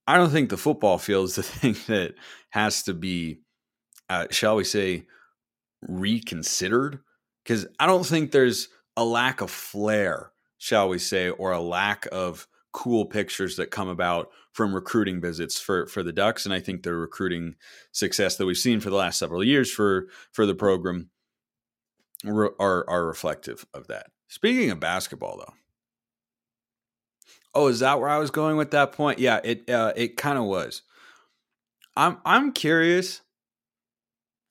I 0.07 0.17
don't 0.17 0.31
think 0.31 0.51
the 0.51 0.57
football 0.57 0.99
field 0.99 1.27
is 1.27 1.35
the 1.37 1.43
thing 1.45 1.77
that 1.89 2.15
has 2.51 2.83
to 2.85 2.95
be 2.95 3.41
uh, 4.09 4.27
shall 4.31 4.57
we 4.57 4.65
say 4.65 5.07
reconsidered? 5.83 7.01
Because 7.45 7.67
i 7.79 7.87
don't 7.87 8.07
think 8.07 8.33
there's 8.33 8.69
a 9.01 9.05
lack 9.05 9.41
of 9.41 9.51
flair, 9.51 10.33
shall 10.59 10.89
we 10.89 10.99
say, 10.99 11.31
or 11.31 11.53
a 11.53 11.61
lack 11.61 12.07
of 12.13 12.47
cool 12.73 13.07
pictures 13.07 13.57
that 13.57 13.71
come 13.71 13.89
about 13.89 14.31
from 14.53 14.75
recruiting 14.75 15.21
visits 15.21 15.59
for 15.59 15.87
for 15.87 16.03
the 16.03 16.13
Ducks, 16.13 16.45
and 16.45 16.53
I 16.55 16.61
think 16.61 16.83
the 16.83 16.95
recruiting 16.95 17.57
success 17.93 18.37
that 18.37 18.45
we've 18.45 18.57
seen 18.59 18.81
for 18.81 18.91
the 18.91 18.97
last 18.97 19.19
several 19.19 19.43
years 19.43 19.73
for 19.73 20.09
for 20.33 20.45
the 20.45 20.55
program 20.55 21.09
are 22.27 22.85
are 22.91 23.07
reflective 23.07 23.65
of 23.73 23.87
that. 23.87 24.11
Speaking 24.29 24.71
of 24.71 24.79
basketball, 24.81 25.39
though, 25.39 25.55
Oh, 27.55 27.69
is 27.69 27.81
that 27.81 27.99
where 27.99 28.09
I 28.09 28.19
was 28.19 28.31
going 28.31 28.57
with 28.57 28.71
that 28.73 28.93
point? 28.93 29.19
Yeah, 29.19 29.41
it 29.43 29.69
uh, 29.71 29.93
it 29.97 30.17
kind 30.17 30.39
of 30.39 30.45
was. 30.45 30.83
I'm 31.97 32.19
I'm 32.25 32.53
curious. 32.53 33.23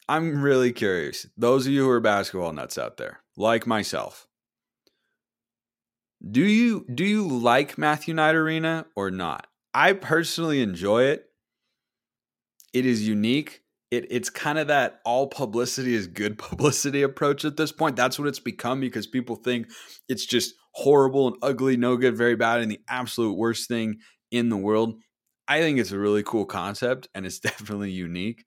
I'm 0.10 0.42
really 0.42 0.74
curious. 0.74 1.28
Those 1.38 1.68
of 1.68 1.72
you 1.72 1.84
who 1.84 1.90
are 1.90 2.00
basketball 2.00 2.52
nuts 2.52 2.80
out 2.80 2.98
there, 2.98 3.20
like 3.38 3.68
myself, 3.68 4.28
do 6.28 6.42
you 6.42 6.86
do 6.94 7.06
you 7.06 7.28
like 7.28 7.78
Matthew 7.78 8.14
Knight 8.14 8.36
Arena 8.36 8.86
or 8.96 9.10
not? 9.10 9.48
I 9.74 9.94
personally 9.94 10.62
enjoy 10.62 11.04
it. 11.04 11.26
It 12.74 12.86
is 12.86 13.08
unique. 13.08 13.62
It, 13.92 14.06
it's 14.12 14.30
kind 14.30 14.60
of 14.60 14.68
that 14.68 15.00
all 15.04 15.28
publicity 15.28 15.96
is 15.96 16.08
good 16.08 16.38
publicity 16.38 17.02
approach 17.02 17.46
at 17.46 17.58
this 17.58 17.72
point. 17.72 17.96
That's 17.96 18.20
what 18.20 18.28
it's 18.28 18.40
become 18.40 18.80
because 18.80 19.08
people 19.08 19.36
think 19.36 19.68
it's 20.08 20.26
just 20.26 20.54
horrible 20.74 21.28
and 21.28 21.38
ugly, 21.42 21.78
no 21.78 21.98
good, 21.98 22.16
very 22.16 22.36
bad, 22.36 22.62
and 22.62 22.72
the 22.72 22.82
absolute 22.88 23.36
worst 23.36 23.68
thing 23.68 23.98
in 24.32 24.50
the 24.50 24.58
world. 24.58 24.96
I 25.48 25.62
think 25.62 25.80
it's 25.80 25.92
a 25.92 25.98
really 25.98 26.22
cool 26.22 26.46
concept 26.46 27.08
and 27.16 27.26
it's 27.26 27.40
definitely 27.40 27.92
unique. 27.92 28.46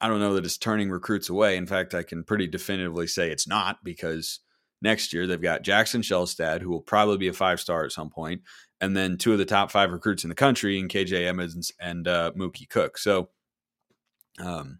I 0.00 0.08
don't 0.08 0.20
know 0.20 0.34
that 0.34 0.44
it's 0.44 0.58
turning 0.58 0.90
recruits 0.90 1.30
away. 1.30 1.56
In 1.56 1.66
fact, 1.66 1.94
I 1.94 2.02
can 2.02 2.24
pretty 2.24 2.46
definitively 2.46 3.06
say 3.06 3.30
it's 3.30 3.48
not 3.48 3.78
because 3.82 4.40
next 4.84 5.12
year 5.12 5.26
they've 5.26 5.40
got 5.40 5.62
Jackson 5.62 6.02
Shelstad, 6.02 6.60
who 6.60 6.70
will 6.70 6.82
probably 6.82 7.16
be 7.16 7.28
a 7.28 7.32
five 7.32 7.58
star 7.58 7.84
at 7.84 7.90
some 7.90 8.10
point, 8.10 8.42
and 8.80 8.96
then 8.96 9.16
two 9.16 9.32
of 9.32 9.38
the 9.38 9.44
top 9.44 9.72
five 9.72 9.90
recruits 9.90 10.22
in 10.22 10.28
the 10.28 10.36
country 10.36 10.78
in 10.78 10.86
Kwame 10.86 11.26
Evans 11.26 11.72
and 11.80 12.06
uh, 12.06 12.30
Mookie 12.36 12.68
Cook. 12.68 12.98
So, 12.98 13.30
um, 14.38 14.78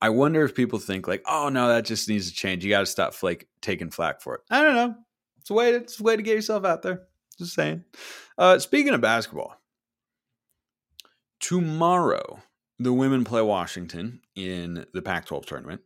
I 0.00 0.10
wonder 0.10 0.44
if 0.44 0.54
people 0.54 0.78
think 0.78 1.08
like, 1.08 1.22
oh 1.26 1.48
no, 1.48 1.68
that 1.68 1.84
just 1.84 2.08
needs 2.08 2.28
to 2.28 2.34
change. 2.34 2.64
You 2.64 2.70
got 2.70 2.80
to 2.80 2.86
stop 2.86 3.14
flake 3.14 3.48
taking 3.60 3.90
flack 3.90 4.20
for 4.20 4.36
it. 4.36 4.42
I 4.50 4.62
don't 4.62 4.74
know. 4.74 4.94
It's 5.40 5.50
a 5.50 5.54
way. 5.54 5.72
To, 5.72 5.78
it's 5.78 5.98
a 5.98 6.02
way 6.02 6.16
to 6.16 6.22
get 6.22 6.36
yourself 6.36 6.64
out 6.64 6.82
there. 6.82 7.02
Just 7.38 7.54
saying. 7.54 7.84
Uh, 8.36 8.58
speaking 8.58 8.94
of 8.94 9.00
basketball, 9.00 9.56
tomorrow 11.40 12.40
the 12.78 12.92
women 12.92 13.24
play 13.24 13.42
Washington 13.42 14.20
in 14.34 14.84
the 14.92 15.02
Pac-12 15.02 15.46
tournament. 15.46 15.80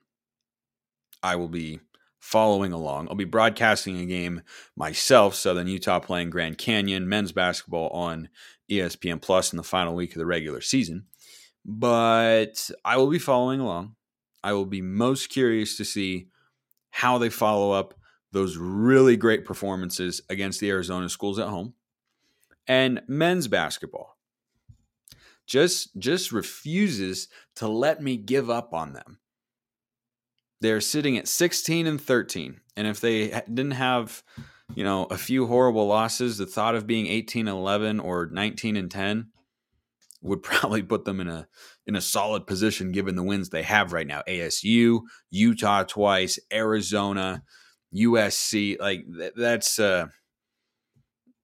I 1.22 1.36
will 1.36 1.48
be 1.48 1.80
following 2.26 2.72
along. 2.72 3.06
I'll 3.08 3.14
be 3.14 3.24
broadcasting 3.24 3.98
a 3.98 4.04
game 4.04 4.42
myself, 4.74 5.36
Southern 5.36 5.68
Utah 5.68 6.00
playing 6.00 6.30
Grand 6.30 6.58
Canyon 6.58 7.08
men's 7.08 7.30
basketball 7.30 7.88
on 7.90 8.28
ESPN 8.68 9.22
Plus 9.22 9.52
in 9.52 9.56
the 9.56 9.62
final 9.62 9.94
week 9.94 10.10
of 10.10 10.18
the 10.18 10.26
regular 10.26 10.60
season. 10.60 11.06
But 11.64 12.68
I 12.84 12.96
will 12.96 13.10
be 13.10 13.20
following 13.20 13.60
along. 13.60 13.94
I 14.42 14.54
will 14.54 14.66
be 14.66 14.82
most 14.82 15.28
curious 15.28 15.76
to 15.76 15.84
see 15.84 16.26
how 16.90 17.18
they 17.18 17.30
follow 17.30 17.70
up 17.70 17.94
those 18.32 18.56
really 18.56 19.16
great 19.16 19.44
performances 19.44 20.20
against 20.28 20.58
the 20.58 20.70
Arizona 20.70 21.08
schools 21.08 21.38
at 21.38 21.48
home. 21.48 21.74
And 22.66 23.02
men's 23.06 23.46
basketball 23.46 24.16
just 25.46 25.96
just 25.96 26.32
refuses 26.32 27.28
to 27.54 27.68
let 27.68 28.02
me 28.02 28.16
give 28.16 28.50
up 28.50 28.74
on 28.74 28.94
them. 28.94 29.20
They're 30.60 30.80
sitting 30.80 31.16
at 31.18 31.28
16 31.28 31.86
and 31.86 32.00
13. 32.00 32.60
And 32.76 32.86
if 32.86 33.00
they 33.00 33.28
didn't 33.28 33.72
have, 33.72 34.22
you 34.74 34.84
know, 34.84 35.04
a 35.04 35.18
few 35.18 35.46
horrible 35.46 35.86
losses, 35.86 36.38
the 36.38 36.46
thought 36.46 36.74
of 36.74 36.86
being 36.86 37.06
18 37.06 37.48
and 37.48 37.56
11 37.56 38.00
or 38.00 38.28
19 38.32 38.76
and 38.76 38.90
10 38.90 39.28
would 40.22 40.42
probably 40.42 40.82
put 40.82 41.04
them 41.04 41.20
in 41.20 41.28
a 41.28 41.46
in 41.86 41.94
a 41.94 42.00
solid 42.00 42.46
position 42.46 42.90
given 42.90 43.14
the 43.14 43.22
wins 43.22 43.48
they 43.48 43.62
have 43.62 43.92
right 43.92 44.06
now. 44.06 44.22
ASU, 44.28 45.00
Utah 45.30 45.84
twice, 45.84 46.38
Arizona, 46.52 47.42
USC, 47.94 48.78
like 48.80 49.04
that's 49.36 49.78
uh 49.78 50.06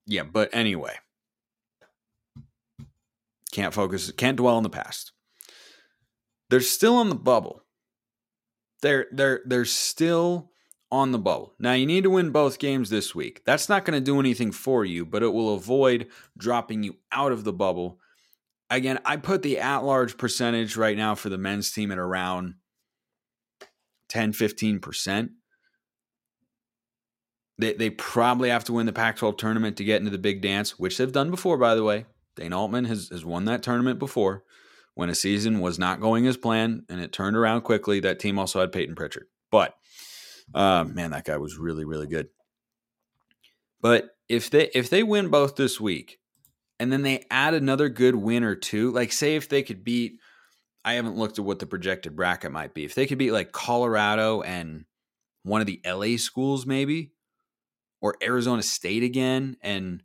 yeah, 0.06 0.24
but 0.24 0.50
anyway. 0.52 0.96
Can't 3.52 3.74
focus, 3.74 4.10
can't 4.12 4.36
dwell 4.36 4.56
on 4.56 4.62
the 4.62 4.70
past. 4.70 5.12
They're 6.48 6.60
still 6.60 6.96
on 6.96 7.08
the 7.08 7.14
bubble. 7.14 7.61
They're 8.82 9.06
they're 9.12 9.40
they're 9.46 9.64
still 9.64 10.50
on 10.90 11.12
the 11.12 11.18
bubble. 11.18 11.54
Now 11.58 11.72
you 11.72 11.86
need 11.86 12.04
to 12.04 12.10
win 12.10 12.30
both 12.30 12.58
games 12.58 12.90
this 12.90 13.14
week. 13.14 13.42
That's 13.46 13.68
not 13.68 13.86
going 13.86 13.98
to 13.98 14.04
do 14.04 14.20
anything 14.20 14.52
for 14.52 14.84
you, 14.84 15.06
but 15.06 15.22
it 15.22 15.32
will 15.32 15.54
avoid 15.54 16.08
dropping 16.36 16.82
you 16.82 16.96
out 17.10 17.32
of 17.32 17.44
the 17.44 17.52
bubble. 17.52 17.98
Again, 18.68 18.98
I 19.04 19.16
put 19.16 19.42
the 19.42 19.58
at-large 19.58 20.18
percentage 20.18 20.76
right 20.76 20.96
now 20.96 21.14
for 21.14 21.30
the 21.30 21.38
men's 21.38 21.72
team 21.72 21.90
at 21.90 21.98
around 21.98 22.54
10 24.10 24.32
15%. 24.32 25.30
They, 27.58 27.74
they 27.74 27.90
probably 27.90 28.50
have 28.50 28.64
to 28.64 28.72
win 28.72 28.86
the 28.86 28.92
Pac 28.92 29.16
12 29.16 29.36
tournament 29.36 29.76
to 29.76 29.84
get 29.84 30.00
into 30.00 30.10
the 30.10 30.18
big 30.18 30.42
dance, 30.42 30.78
which 30.78 30.98
they've 30.98 31.12
done 31.12 31.30
before, 31.30 31.56
by 31.56 31.74
the 31.74 31.84
way. 31.84 32.06
Dana 32.36 32.58
Altman 32.58 32.86
has, 32.86 33.08
has 33.10 33.24
won 33.24 33.44
that 33.44 33.62
tournament 33.62 33.98
before 33.98 34.44
when 34.94 35.08
a 35.08 35.14
season 35.14 35.60
was 35.60 35.78
not 35.78 36.00
going 36.00 36.26
as 36.26 36.36
planned 36.36 36.82
and 36.88 37.00
it 37.00 37.12
turned 37.12 37.36
around 37.36 37.62
quickly. 37.62 38.00
That 38.00 38.18
team 38.18 38.38
also 38.38 38.60
had 38.60 38.72
Payton 38.72 38.94
Pritchard. 38.94 39.26
But 39.50 39.74
uh, 40.54 40.84
man, 40.84 41.10
that 41.12 41.24
guy 41.24 41.36
was 41.36 41.56
really, 41.56 41.84
really 41.84 42.06
good. 42.06 42.28
But 43.80 44.10
if 44.28 44.50
they 44.50 44.70
if 44.74 44.90
they 44.90 45.02
win 45.02 45.28
both 45.28 45.56
this 45.56 45.80
week 45.80 46.18
and 46.78 46.92
then 46.92 47.02
they 47.02 47.24
add 47.30 47.54
another 47.54 47.88
good 47.88 48.14
win 48.14 48.44
or 48.44 48.54
two, 48.54 48.92
like 48.92 49.12
say 49.12 49.36
if 49.36 49.48
they 49.48 49.62
could 49.62 49.84
beat 49.84 50.18
I 50.84 50.94
haven't 50.94 51.16
looked 51.16 51.38
at 51.38 51.44
what 51.44 51.60
the 51.60 51.66
projected 51.66 52.16
bracket 52.16 52.50
might 52.50 52.74
be. 52.74 52.84
If 52.84 52.94
they 52.94 53.06
could 53.06 53.18
beat 53.18 53.30
like 53.30 53.52
Colorado 53.52 54.42
and 54.42 54.84
one 55.44 55.60
of 55.60 55.66
the 55.66 55.80
LA 55.86 56.16
schools 56.16 56.66
maybe 56.66 57.12
or 58.00 58.16
Arizona 58.22 58.62
State 58.62 59.02
again 59.02 59.56
and 59.62 60.02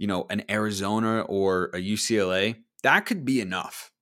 you 0.00 0.06
know, 0.06 0.24
an 0.30 0.42
Arizona 0.48 1.20
or 1.20 1.66
a 1.74 1.76
UCLA, 1.76 2.56
that 2.82 3.04
could 3.04 3.26
be 3.26 3.42
enough. 3.42 3.92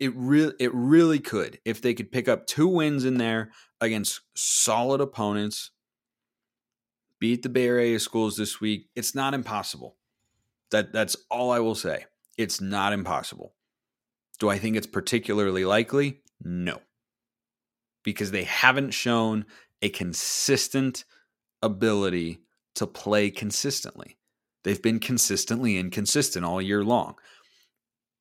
It 0.00 0.12
really 0.14 0.54
it 0.60 0.72
really 0.74 1.18
could 1.18 1.58
if 1.64 1.82
they 1.82 1.94
could 1.94 2.12
pick 2.12 2.28
up 2.28 2.46
two 2.46 2.68
wins 2.68 3.04
in 3.04 3.18
there 3.18 3.50
against 3.80 4.20
solid 4.36 5.00
opponents. 5.00 5.70
Beat 7.20 7.42
the 7.42 7.48
Bay 7.48 7.66
Area 7.66 7.98
schools 7.98 8.36
this 8.36 8.60
week. 8.60 8.88
It's 8.94 9.14
not 9.14 9.34
impossible. 9.34 9.96
That 10.70 10.92
that's 10.92 11.16
all 11.30 11.50
I 11.50 11.58
will 11.58 11.74
say. 11.74 12.04
It's 12.36 12.60
not 12.60 12.92
impossible. 12.92 13.54
Do 14.38 14.48
I 14.48 14.58
think 14.58 14.76
it's 14.76 14.86
particularly 14.86 15.64
likely? 15.64 16.20
No. 16.40 16.80
Because 18.04 18.30
they 18.30 18.44
haven't 18.44 18.92
shown 18.92 19.46
a 19.82 19.88
consistent 19.88 21.04
ability 21.60 22.38
to 22.76 22.86
play 22.86 23.30
consistently. 23.30 24.16
They've 24.62 24.80
been 24.80 25.00
consistently 25.00 25.76
inconsistent 25.76 26.44
all 26.44 26.62
year 26.62 26.84
long. 26.84 27.16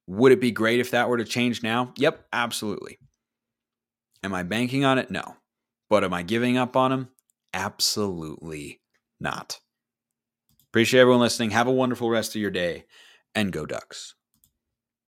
Would 0.08 0.32
it 0.32 0.42
be 0.42 0.52
great 0.52 0.80
if 0.80 0.92
that 0.92 1.10
were 1.10 1.18
to 1.18 1.26
change 1.26 1.62
now? 1.62 1.94
Yep, 1.98 2.26
absolutely. 2.32 2.98
Am 4.24 4.34
I 4.34 4.44
banking 4.44 4.86
on 4.86 4.98
it? 4.98 5.12
No. 5.12 5.36
But 5.90 6.04
am 6.04 6.14
I 6.14 6.24
giving 6.24 6.58
up 6.58 6.76
on 6.76 6.92
them? 6.92 7.10
Absolutely 7.54 8.82
not. 9.20 9.60
Appreciate 10.70 11.02
everyone 11.02 11.22
listening. 11.22 11.52
Have 11.52 11.68
a 11.68 11.72
wonderful 11.72 12.10
rest 12.10 12.36
of 12.36 12.42
your 12.42 12.52
day 12.52 12.86
and 13.36 13.52
go 13.52 13.66
Ducks. 13.66 14.16